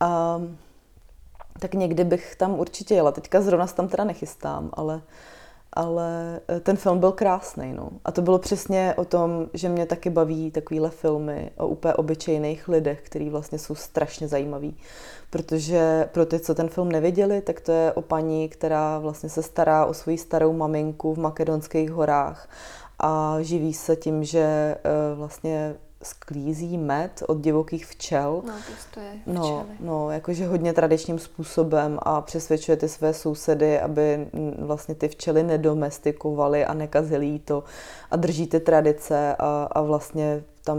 [0.01, 0.43] A
[1.59, 3.13] tak někdy bych tam určitě jela.
[3.13, 5.03] Teďka zrovna se tam teda nechystám, ale
[5.77, 7.73] ale eh, ten film byl krásný.
[7.73, 7.89] No.
[8.05, 12.69] A to bylo přesně o tom, že mě taky baví takovýhle filmy o úplně obyčejných
[12.69, 14.77] lidech, který vlastně jsou strašně zajímaví.
[15.35, 19.43] Protože pro ty, co ten film neviděli, tak to je o paní, která vlastně se
[19.43, 22.49] stará o svoji starou maminku v makedonských horách
[22.99, 24.79] a živí se tím, že eh,
[25.15, 28.43] vlastně sklízí med od divokých včel.
[28.47, 29.37] No, pěstuje včely.
[29.37, 34.29] No, no, jakože hodně tradičním způsobem a přesvědčuje ty své sousedy, aby
[34.59, 37.65] vlastně ty včely nedomestikovaly a nekazili jí to
[38.11, 40.79] a drží ty tradice a, a vlastně tam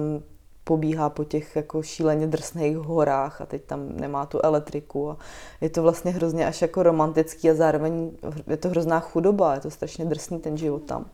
[0.68, 5.18] pobíhá po těch jako šíleně drsných horách a teď tam nemá tu elektriku a
[5.61, 8.11] je to vlastně hrozně až jako romantický a zároveň
[8.47, 11.05] je to hrozná chudoba, je to strašně drsný ten život tam.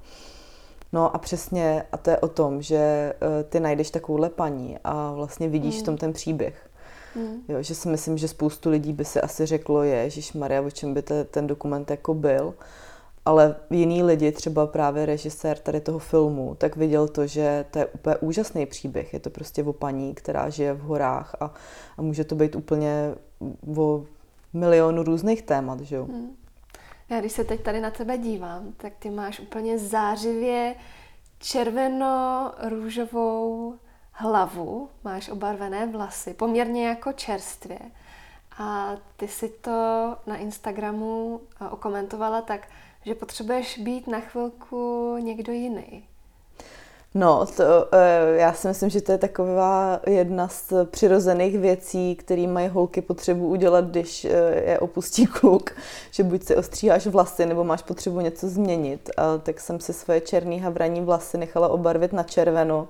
[0.93, 5.11] No a přesně, a to je o tom, že uh, ty najdeš takovouhle paní a
[5.11, 5.81] vlastně vidíš mm.
[5.81, 6.69] v tom ten příběh.
[7.15, 7.35] Mm.
[7.47, 10.93] Jo, že si myslím, že spoustu lidí by si asi řeklo, je, Maria, o čem
[10.93, 12.53] by te, ten dokument jako byl.
[13.25, 17.85] Ale jiný lidi, třeba právě režisér tady toho filmu, tak viděl to, že to je
[17.85, 19.13] úplně úžasný příběh.
[19.13, 21.53] Je to prostě o paní, která žije v horách a,
[21.97, 23.15] a může to být úplně
[23.77, 24.05] o
[24.53, 26.05] milionu různých témat, že jo.
[26.05, 26.35] Mm.
[27.09, 30.75] Já když se teď tady na tebe dívám, tak ty máš úplně zářivě
[31.39, 33.73] červeno-růžovou
[34.11, 37.79] hlavu, máš obarvené vlasy, poměrně jako čerstvě.
[38.57, 39.71] A ty si to
[40.27, 41.41] na Instagramu
[41.71, 42.67] okomentovala tak,
[43.05, 46.03] že potřebuješ být na chvilku někdo jiný.
[47.13, 52.47] No, to, eh, já si myslím, že to je taková jedna z přirozených věcí, které
[52.47, 54.29] mají holky potřebu udělat, když eh,
[54.69, 55.71] je opustí kluk,
[56.11, 59.09] že buď si ostříháš vlasy, nebo máš potřebu něco změnit.
[59.17, 62.87] A tak jsem si své černý havraní vlasy nechala obarvit na červeno.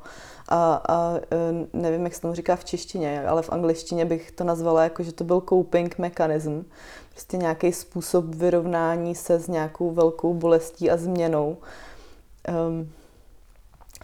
[0.49, 4.43] A, a eh, nevím, jak se tomu říká v češtině, ale v angličtině bych to
[4.43, 6.61] nazvala jako, že to byl coping mechanism.
[7.11, 11.57] Prostě nějaký způsob vyrovnání se s nějakou velkou bolestí a změnou.
[12.69, 12.91] Um,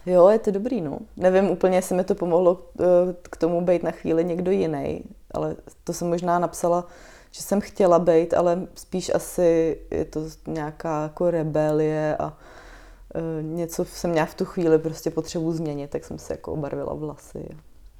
[0.06, 0.98] Jo, je to dobrý, no.
[1.16, 2.84] Nevím úplně, jestli mi to pomohlo eh,
[3.22, 6.86] k tomu být na chvíli někdo jiný, ale to jsem možná napsala,
[7.30, 13.84] že jsem chtěla být, ale spíš asi je to nějaká jako rebelie a uh, něco
[13.84, 17.48] jsem měla v tu chvíli prostě potřebu změnit, tak jsem se jako obarvila vlasy.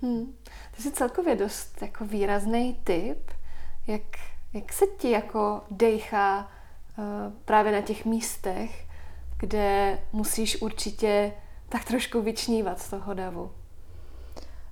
[0.02, 0.34] Hmm.
[0.76, 3.30] Ty jsi celkově dost jako výrazný typ.
[3.86, 4.02] Jak,
[4.55, 6.38] jak se ti jako dejchá
[6.99, 7.05] uh,
[7.44, 8.84] právě na těch místech,
[9.38, 11.32] kde musíš určitě
[11.68, 13.51] tak trošku vyčnívat z toho davu.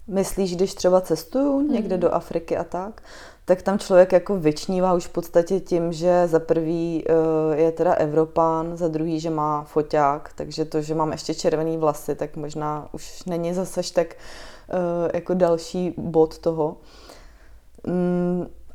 [0.06, 2.00] Myslíš, když třeba cestuju někde mm.
[2.00, 3.02] do Afriky a tak,
[3.44, 7.92] tak tam člověk jako vyčnívá už v podstatě tím, že za prvý uh, je teda
[7.92, 12.88] Evropán, za druhý, že má foťák, takže to, že mám ještě červený vlasy, tak možná
[12.92, 16.76] už není zase tak uh, jako další bod toho.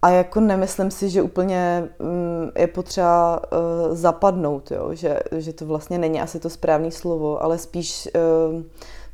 [0.02, 4.89] A jako nemyslím si, že úplně mm, je potřeba uh, zapadnout, jo?
[4.93, 8.62] Že, že to vlastně není asi to správné slovo, ale spíš uh,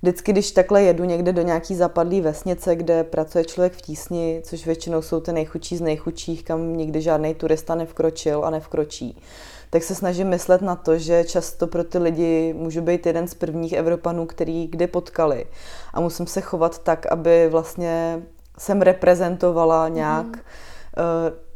[0.01, 4.65] vždycky, když takhle jedu někde do nějaký zapadlý vesnice, kde pracuje člověk v tísni, což
[4.65, 9.21] většinou jsou ty nejchudší z nejchudších, kam nikdy žádný turista nevkročil a nevkročí,
[9.69, 13.33] tak se snažím myslet na to, že často pro ty lidi můžu být jeden z
[13.33, 15.45] prvních Evropanů, který kdy potkali.
[15.93, 18.23] A musím se chovat tak, aby vlastně
[18.57, 20.66] jsem reprezentovala nějak mm Eh,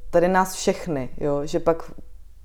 [0.09, 1.91] tady nás všechny, jo, že pak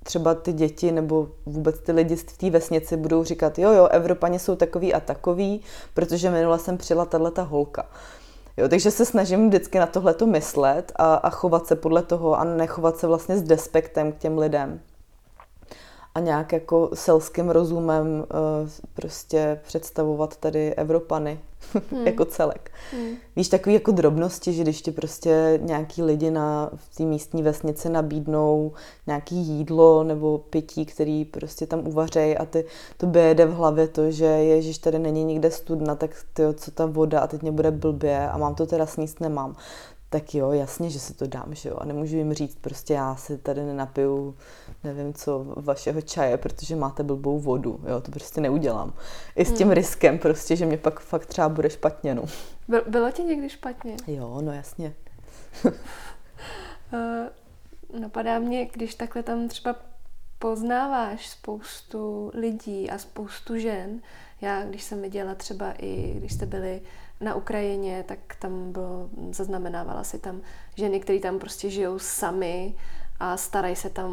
[0.03, 4.38] třeba ty děti nebo vůbec ty lidi v té vesnici budou říkat, jo, jo, Evropani
[4.38, 5.61] jsou takový a takový,
[5.94, 7.86] protože minule jsem přijela tato holka.
[8.57, 12.38] Jo, takže se snažím vždycky na tohle to myslet a, a chovat se podle toho
[12.38, 14.80] a nechovat se vlastně s despektem k těm lidem
[16.17, 21.41] a nějak jako selským rozumem uh, prostě představovat tady Evropany
[21.91, 22.07] hmm.
[22.07, 22.71] jako celek.
[22.93, 23.14] Hmm.
[23.37, 27.89] Víš, takový jako drobnosti, že když ti prostě nějaký lidi na, v té místní vesnici
[27.89, 28.73] nabídnou
[29.07, 32.64] nějaký jídlo nebo pití, který prostě tam uvařej a ty
[32.97, 36.87] to jede v hlavě to, že ježiš, tady není nikde studna, tak ty, co ta
[36.87, 39.57] voda a teď mě bude blbě a mám to teda sníst, nemám
[40.11, 41.77] tak jo, jasně, že si to dám, že jo.
[41.81, 44.37] A nemůžu jim říct, prostě já si tady nenapiju,
[44.85, 48.93] nevím co, vašeho čaje, protože máte blbou vodu, jo, to prostě neudělám.
[49.37, 49.75] I s tím hmm.
[49.75, 52.25] riskem prostě, že mě pak fakt třeba bude špatně, no.
[52.89, 53.97] Bylo ti někdy špatně?
[54.07, 54.95] Jo, no jasně.
[55.65, 55.73] uh,
[58.01, 59.77] napadá mě, když takhle tam třeba
[60.39, 64.01] poznáváš spoustu lidí a spoustu žen.
[64.41, 66.81] Já, když jsem viděla třeba i, když jste byli
[67.21, 70.41] na Ukrajině, tak tam bylo, zaznamenávala si tam
[70.75, 72.75] ženy, které tam prostě žijou sami
[73.21, 74.11] a starají se tam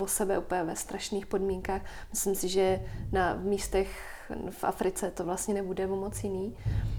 [0.00, 1.82] o sebe úplně ve strašných podmínkách.
[2.10, 2.80] Myslím si, že
[3.12, 3.88] na místech
[4.50, 6.56] v Africe to vlastně nebude o moc jiný.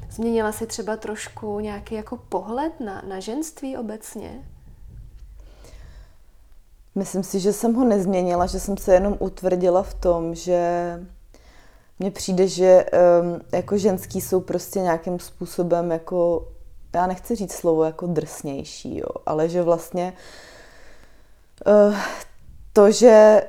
[0.09, 4.43] Změnila si třeba trošku nějaký jako pohled na, na ženství obecně?
[6.95, 10.99] Myslím si, že jsem ho nezměnila, že jsem se jenom utvrdila v tom, že
[11.99, 12.85] mně přijde, že
[13.21, 16.47] um, jako ženský jsou prostě nějakým způsobem jako,
[16.95, 20.13] já nechci říct slovo jako drsnější, jo, ale že vlastně
[21.67, 21.95] uh,
[22.73, 23.41] to, že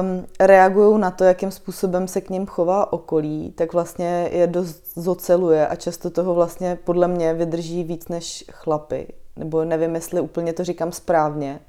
[0.00, 4.82] um, reagují na to, jakým způsobem se k ním chová okolí, tak vlastně je dost
[4.96, 9.06] zoceluje a často toho vlastně podle mě vydrží víc než chlapy.
[9.36, 11.60] Nebo nevím, jestli úplně to říkám správně,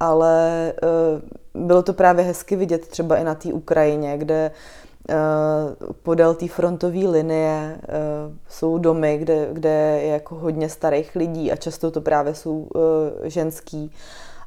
[0.00, 0.72] ale
[1.54, 4.87] uh, bylo to právě hezky vidět třeba i na té Ukrajině, kde uh,
[6.02, 11.56] podél té frontové linie uh, jsou domy, kde, kde je jako hodně starých lidí a
[11.56, 12.82] často to právě jsou uh,
[13.24, 13.92] ženský.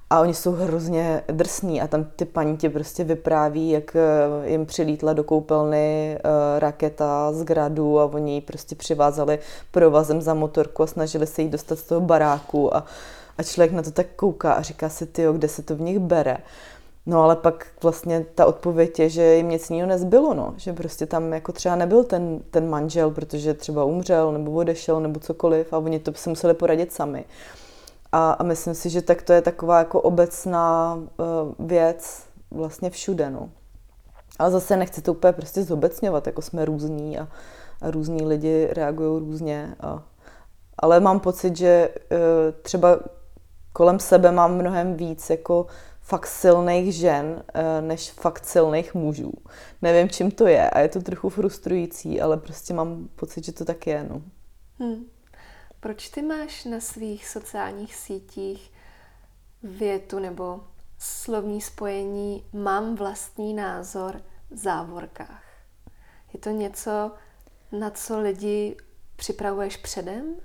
[0.10, 3.96] A oni jsou hrozně drsní a tam ty paní ti prostě vypráví, jak
[4.44, 6.18] jim přilítla do koupelny
[6.60, 9.40] raketa z gradu a oni ji prostě přivázali
[9.72, 12.86] provazem za motorku a snažili se jí dostat z toho baráku a,
[13.38, 16.00] a člověk na to tak kouká a říká si, ty, kde se to v nich
[16.00, 16.38] bere.
[17.06, 20.54] No ale pak vlastně ta odpověď je, že jim nic jiného nezbylo, no.
[20.58, 25.20] Že prostě tam jako třeba nebyl ten, ten manžel, protože třeba umřel nebo odešel nebo
[25.20, 27.26] cokoliv a oni to si museli poradit sami.
[28.12, 33.30] A, a myslím si, že tak to je taková jako obecná uh, věc vlastně všude,
[33.30, 33.50] no.
[34.40, 37.28] Ale zase nechci to úplně prostě zobecňovat, jako jsme různí a,
[37.82, 39.76] a různí lidi reagují různě.
[39.80, 40.04] A,
[40.78, 42.18] ale mám pocit, že uh,
[42.62, 43.00] třeba
[43.74, 45.66] kolem sebe mám mnohem víc jako
[46.12, 49.32] fakt silných žen, uh, než fakt silných mužů.
[49.82, 53.66] Nevím, čím to je a je to trochu frustrující, ale prostě mám pocit, že to
[53.66, 54.22] tak je, no.
[54.80, 55.06] Hmm.
[55.80, 58.72] Proč ty máš na svých sociálních sítích
[59.64, 60.60] větu nebo
[61.00, 65.44] slovní spojení mám vlastní názor v závorkách?
[66.34, 67.12] Je to něco,
[67.72, 68.78] na co lidi
[69.16, 70.36] připravuješ předem?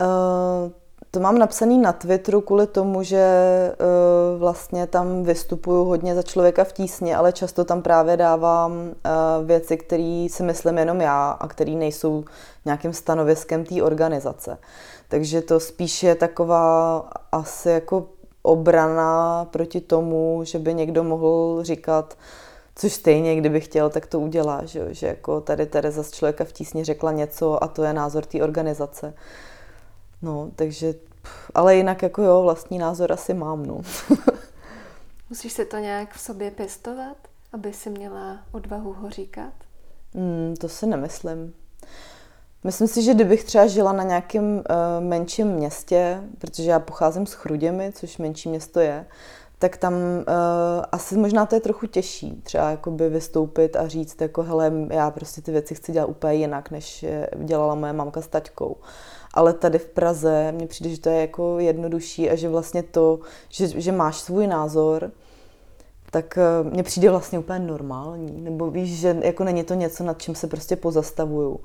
[0.00, 0.72] Uh,
[1.16, 3.26] to mám napsaný na Twitteru kvůli tomu, že
[3.72, 9.46] uh, vlastně tam vystupuju hodně za člověka v tísni, ale často tam právě dávám uh,
[9.46, 12.24] věci, které si myslím jenom já a které nejsou
[12.64, 14.58] nějakým stanoviskem té organizace.
[15.08, 16.98] Takže to spíš je taková
[17.32, 18.06] asi jako
[18.42, 22.14] obrana proti tomu, že by někdo mohl říkat,
[22.74, 26.52] což stejně, kdyby chtěl, tak to udělá, že, že jako tady Tereza z člověka v
[26.52, 29.14] tísni řekla něco a to je názor té organizace.
[30.22, 30.94] No, takže,
[31.54, 33.80] ale jinak jako jo, vlastní názor asi mám, no.
[35.30, 37.16] Musíš se to nějak v sobě pěstovat,
[37.52, 39.52] aby si měla odvahu ho říkat?
[40.14, 41.54] Mm, to si nemyslím.
[42.64, 44.62] Myslím si, že kdybych třeba žila na nějakém uh,
[45.00, 49.06] menším městě, protože já pocházím z Chruděmi, což menší město je,
[49.58, 50.24] tak tam uh,
[50.92, 55.42] asi možná to je trochu těžší, třeba jakoby vystoupit a říct, jako hele, já prostě
[55.42, 57.04] ty věci chci dělat úplně jinak, než
[57.44, 58.76] dělala moje mamka s taťkou.
[59.36, 63.18] Ale tady v Praze mně přijde, že to je jako jednodušší a že vlastně to,
[63.48, 65.10] že, že máš svůj názor,
[66.10, 68.40] tak eh, mně přijde vlastně úplně normální.
[68.40, 71.60] Nebo víš, že jako není to něco, nad čím se prostě pozastavuju.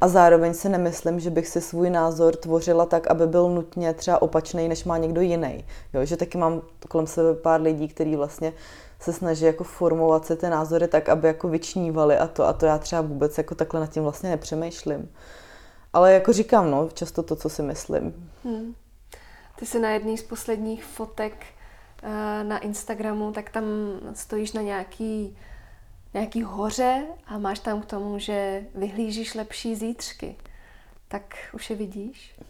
[0.00, 4.22] A zároveň si nemyslím, že bych si svůj názor tvořila tak, aby byl nutně třeba
[4.22, 5.64] opačný, než má někdo jiný.
[5.94, 8.52] Jo, že taky mám kolem sebe pár lidí, kteří vlastně
[9.00, 12.44] se snaží jako formovat se ty názory tak, aby jako vyčnívali a to.
[12.44, 15.08] A to já třeba vůbec jako takhle nad tím vlastně nepřemýšlím.
[15.96, 18.30] Ale jako říkám, no, často to, co si myslím.
[18.44, 18.74] Hmm.
[19.58, 21.46] Ty jsi na jedné z posledních fotek
[22.02, 23.64] Eh, na Instagramu, tak tam
[24.14, 25.36] stojíš na nějaký,
[26.14, 30.36] nějaký hoře a máš tam k tomu, že vyhlížíš lepší zítřky.
[31.08, 32.40] tak už je vidíš?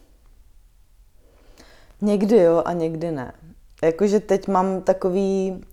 [2.01, 3.32] Někdy jo a někdy ne.
[3.82, 5.64] Jakože teď mám takový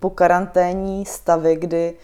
[0.00, 1.96] po karanténní stavy, kdy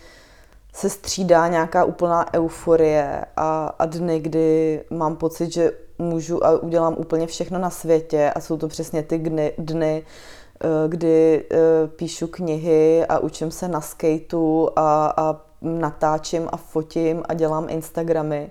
[0.77, 6.95] se střídá nějaká úplná euforie a, a dny, kdy mám pocit, že můžu a udělám
[6.99, 10.03] úplně všechno na světě a jsou to přesně ty dny, dny
[10.61, 11.57] eh, kdy eh,
[11.87, 18.51] píšu knihy a učím se na skateu a, a natáčím a fotím a dělám Instagramy,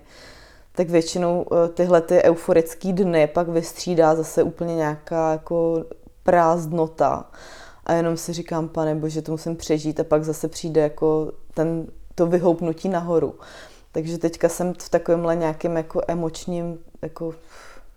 [0.72, 5.84] tak většinou eh, tyhle ty euforické dny pak vystřídá zase úplně nějaká jako
[6.22, 7.30] prázdnota.
[7.84, 11.86] A jenom si říkám, pane bože, to musím přežít a pak zase přijde jako ten,
[12.16, 13.34] to vyhoupnutí nahoru.
[13.92, 17.34] Takže teďka jsem v takovémhle nějakém jako emočním jako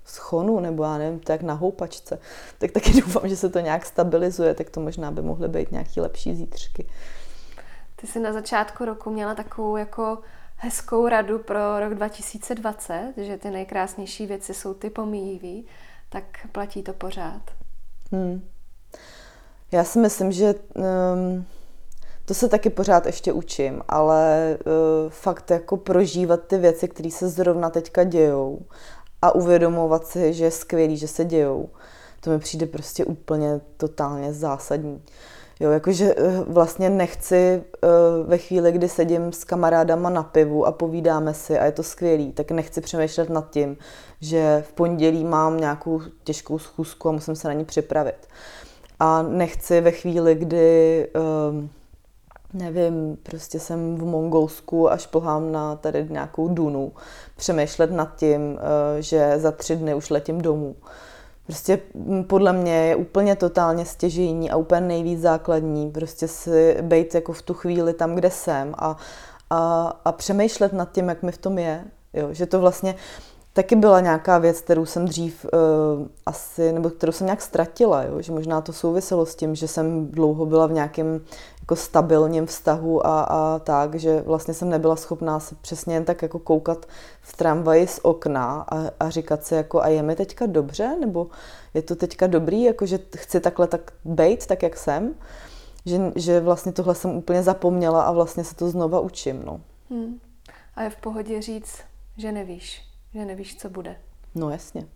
[0.05, 2.20] schonu, nebo já nevím, tak na houpačce.
[2.57, 6.01] Tak taky doufám, že se to nějak stabilizuje, tak to možná by mohly být nějaký
[6.01, 6.89] lepší zítřky.
[7.95, 10.17] Ty jsi na začátku roku měla takovou jako
[10.55, 15.65] hezkou radu pro rok 2020, že ty nejkrásnější věci jsou ty pomíjivý,
[16.09, 17.41] tak platí to pořád.
[18.11, 18.49] Hmm.
[19.72, 21.45] Já si myslím, že um,
[22.30, 27.30] to se taky pořád ještě učím, ale uh, fakt jako prožívat ty věci, které se
[27.30, 28.59] zrovna teďka dějou
[29.21, 31.69] a uvědomovat si, že je skvělý, že se dějou,
[32.21, 35.03] to mi přijde prostě úplně totálně zásadní.
[35.59, 37.88] Jo, jakože eh, vlastně nechci eh,
[38.25, 42.32] ve chvíli, kdy sedím s kamarádama na pivu a povídáme si a je to skvělý,
[42.32, 43.77] tak nechci přemýšlet nad tím,
[44.21, 48.27] že v pondělí mám nějakou těžkou schůzku a musím se na ní připravit.
[48.99, 51.69] A nechci ve chvíli, kdy ehm,
[52.54, 56.91] nevím, prostě jsem v Mongolsku a šplhám na tady nějakou dunu,
[57.36, 60.76] přemýšlet nad tím, eh, že za tři dny už letím domů
[61.50, 61.80] Prostě
[62.28, 67.41] podle mě je úplně totálně stěžejní a úplně nejvíc základní prostě si být jako v
[67.41, 68.97] tu chvíli tam, kde jsem a,
[69.50, 71.84] a, a přemýšlet nad tím, jak mi v tom je.
[72.14, 72.95] Jo, že to vlastně
[73.60, 78.22] taky byla nějaká věc, kterou jsem dřív uh, asi, nebo kterou jsem nějak ztratila, jo?
[78.22, 81.22] že možná to souviselo s tím, že jsem dlouho byla v nějakém
[81.62, 86.22] jako stabilním vztahu a, a tak, že vlastně jsem nebyla schopná se přesně jen tak
[86.22, 86.86] jako koukat
[87.22, 91.28] v tramvaji z okna a, a říkat si jako a je mi teďka dobře, nebo
[91.74, 95.14] je to teďka dobrý, jako že chci takhle tak bejt, tak jak jsem,
[95.86, 99.41] že, že vlastně tohle jsem úplně zapomněla a vlastně se to znova učím.
[99.45, 99.62] No.
[99.89, 100.20] Hmm.
[100.76, 101.80] A je v pohodě říct,
[102.18, 103.97] že nevíš, že nevíš, co bude.
[104.36, 104.88] No jasně.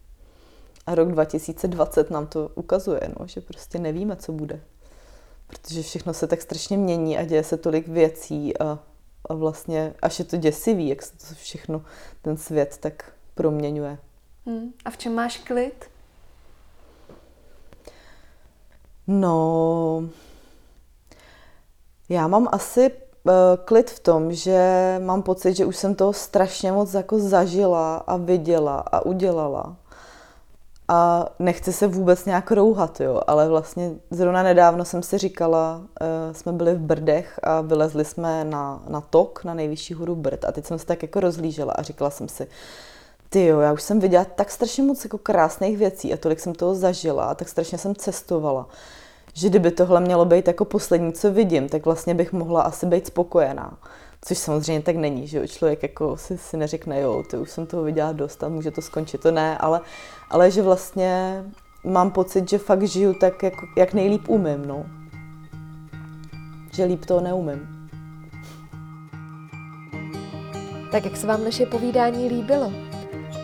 [0.86, 4.61] A rok 2020 nám to ukazuje, no, že prostě nevíme, co bude
[5.53, 8.80] protože všechno se tak strašně mění a děje se tolik věcí a,
[9.30, 11.86] a vlastně až je to děsivý, jak se to všechno,
[12.22, 13.97] ten svět tak proměňuje.
[14.45, 14.74] Hmm.
[14.86, 15.89] A v čem máš klid?
[19.07, 20.09] No,
[22.09, 22.91] já mám asi
[23.65, 28.17] klid v tom, že mám pocit, že už jsem toho strašně moc jako zažila a
[28.17, 29.76] viděla a udělala.
[30.88, 36.34] A nechci se vůbec nějak rouhat, jo, ale vlastně zrovna nedávno jsem si říkala, uh,
[36.34, 40.45] jsme byli v Brdech a vylezli jsme na, na tok, na nejvyšší horu Brd.
[40.45, 42.47] A teď jsem se tak jako rozlížela a říkala jsem si,
[43.30, 46.55] ty jo, já už jsem viděla tak strašně moc jako krásných věcí a tolik jsem
[46.55, 48.67] toho zažila a tak strašně jsem cestovala,
[49.34, 53.07] že kdyby tohle mělo být jako poslední, co vidím, tak vlastně bych mohla asi být
[53.07, 53.77] spokojená.
[54.21, 55.47] Což samozřejmě tak není, že jo?
[55.47, 58.81] člověk jako si, si neřekne, jo, ty už jsem toho viděla dost a může to
[58.81, 59.81] skončit, to ne, ale,
[60.29, 61.43] ale že vlastně
[61.84, 64.86] mám pocit, že fakt žiju tak, jak, jak nejlíp umím, no.
[66.73, 67.89] Že líp to neumím.
[70.91, 72.73] Tak jak se vám naše povídání líbilo?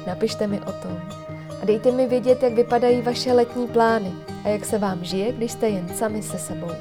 [0.08, 1.02] Napište mi o tom.
[1.62, 5.52] A dejte mi vědět, jak vypadají vaše letní plány a jak se vám žije, když
[5.52, 6.72] jste jen sami se sebou.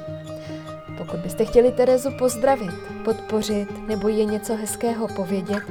[0.99, 5.63] Pokud byste chtěli Terezu pozdravit, podpořit nebo je něco hezkého povědět,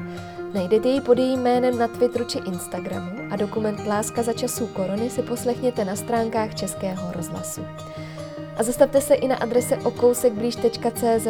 [0.54, 5.10] najdete ji pod jejím jménem na Twitteru či Instagramu a dokument Láska za časů korony
[5.10, 7.62] si poslechněte na stránkách Českého rozhlasu.
[8.58, 11.28] A zastavte se i na adrese okousekblíž.cz.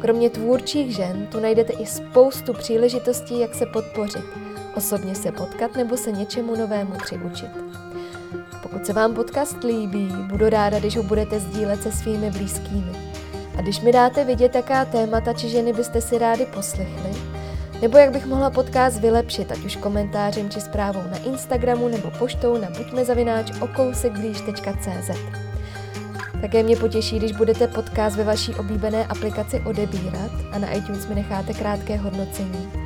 [0.00, 4.24] Kromě tvůrčích žen tu najdete i spoustu příležitostí, jak se podpořit,
[4.76, 7.50] osobně se potkat nebo se něčemu novému přiučit.
[8.64, 12.92] Pokud se vám podcast líbí, budu ráda, když ho budete sdílet se svými blízkými.
[13.58, 17.10] A když mi dáte vidět, jaká témata či ženy byste si rádi poslechli,
[17.82, 22.58] nebo jak bych mohla podcast vylepšit, ať už komentářem či zprávou na Instagramu nebo poštou
[22.58, 25.10] na buďmezavináč okousekblíž.cz.
[26.40, 31.14] Také mě potěší, když budete podcast ve vaší oblíbené aplikaci odebírat a na iTunes mi
[31.14, 32.83] necháte krátké hodnocení.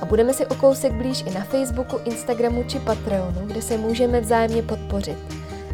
[0.00, 4.20] A budeme si o kousek blíž i na Facebooku, Instagramu či Patreonu, kde se můžeme
[4.20, 5.18] vzájemně podpořit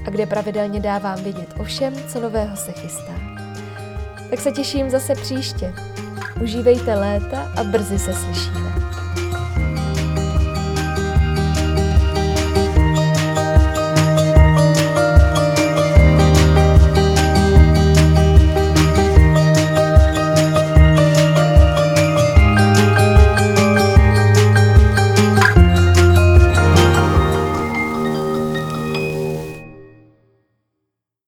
[0.07, 3.12] a kde pravidelně dávám vědět o všem, co nového se chystá.
[4.31, 5.74] Tak se těším zase příště.
[6.43, 8.70] Užívejte léta a brzy se slyšíme.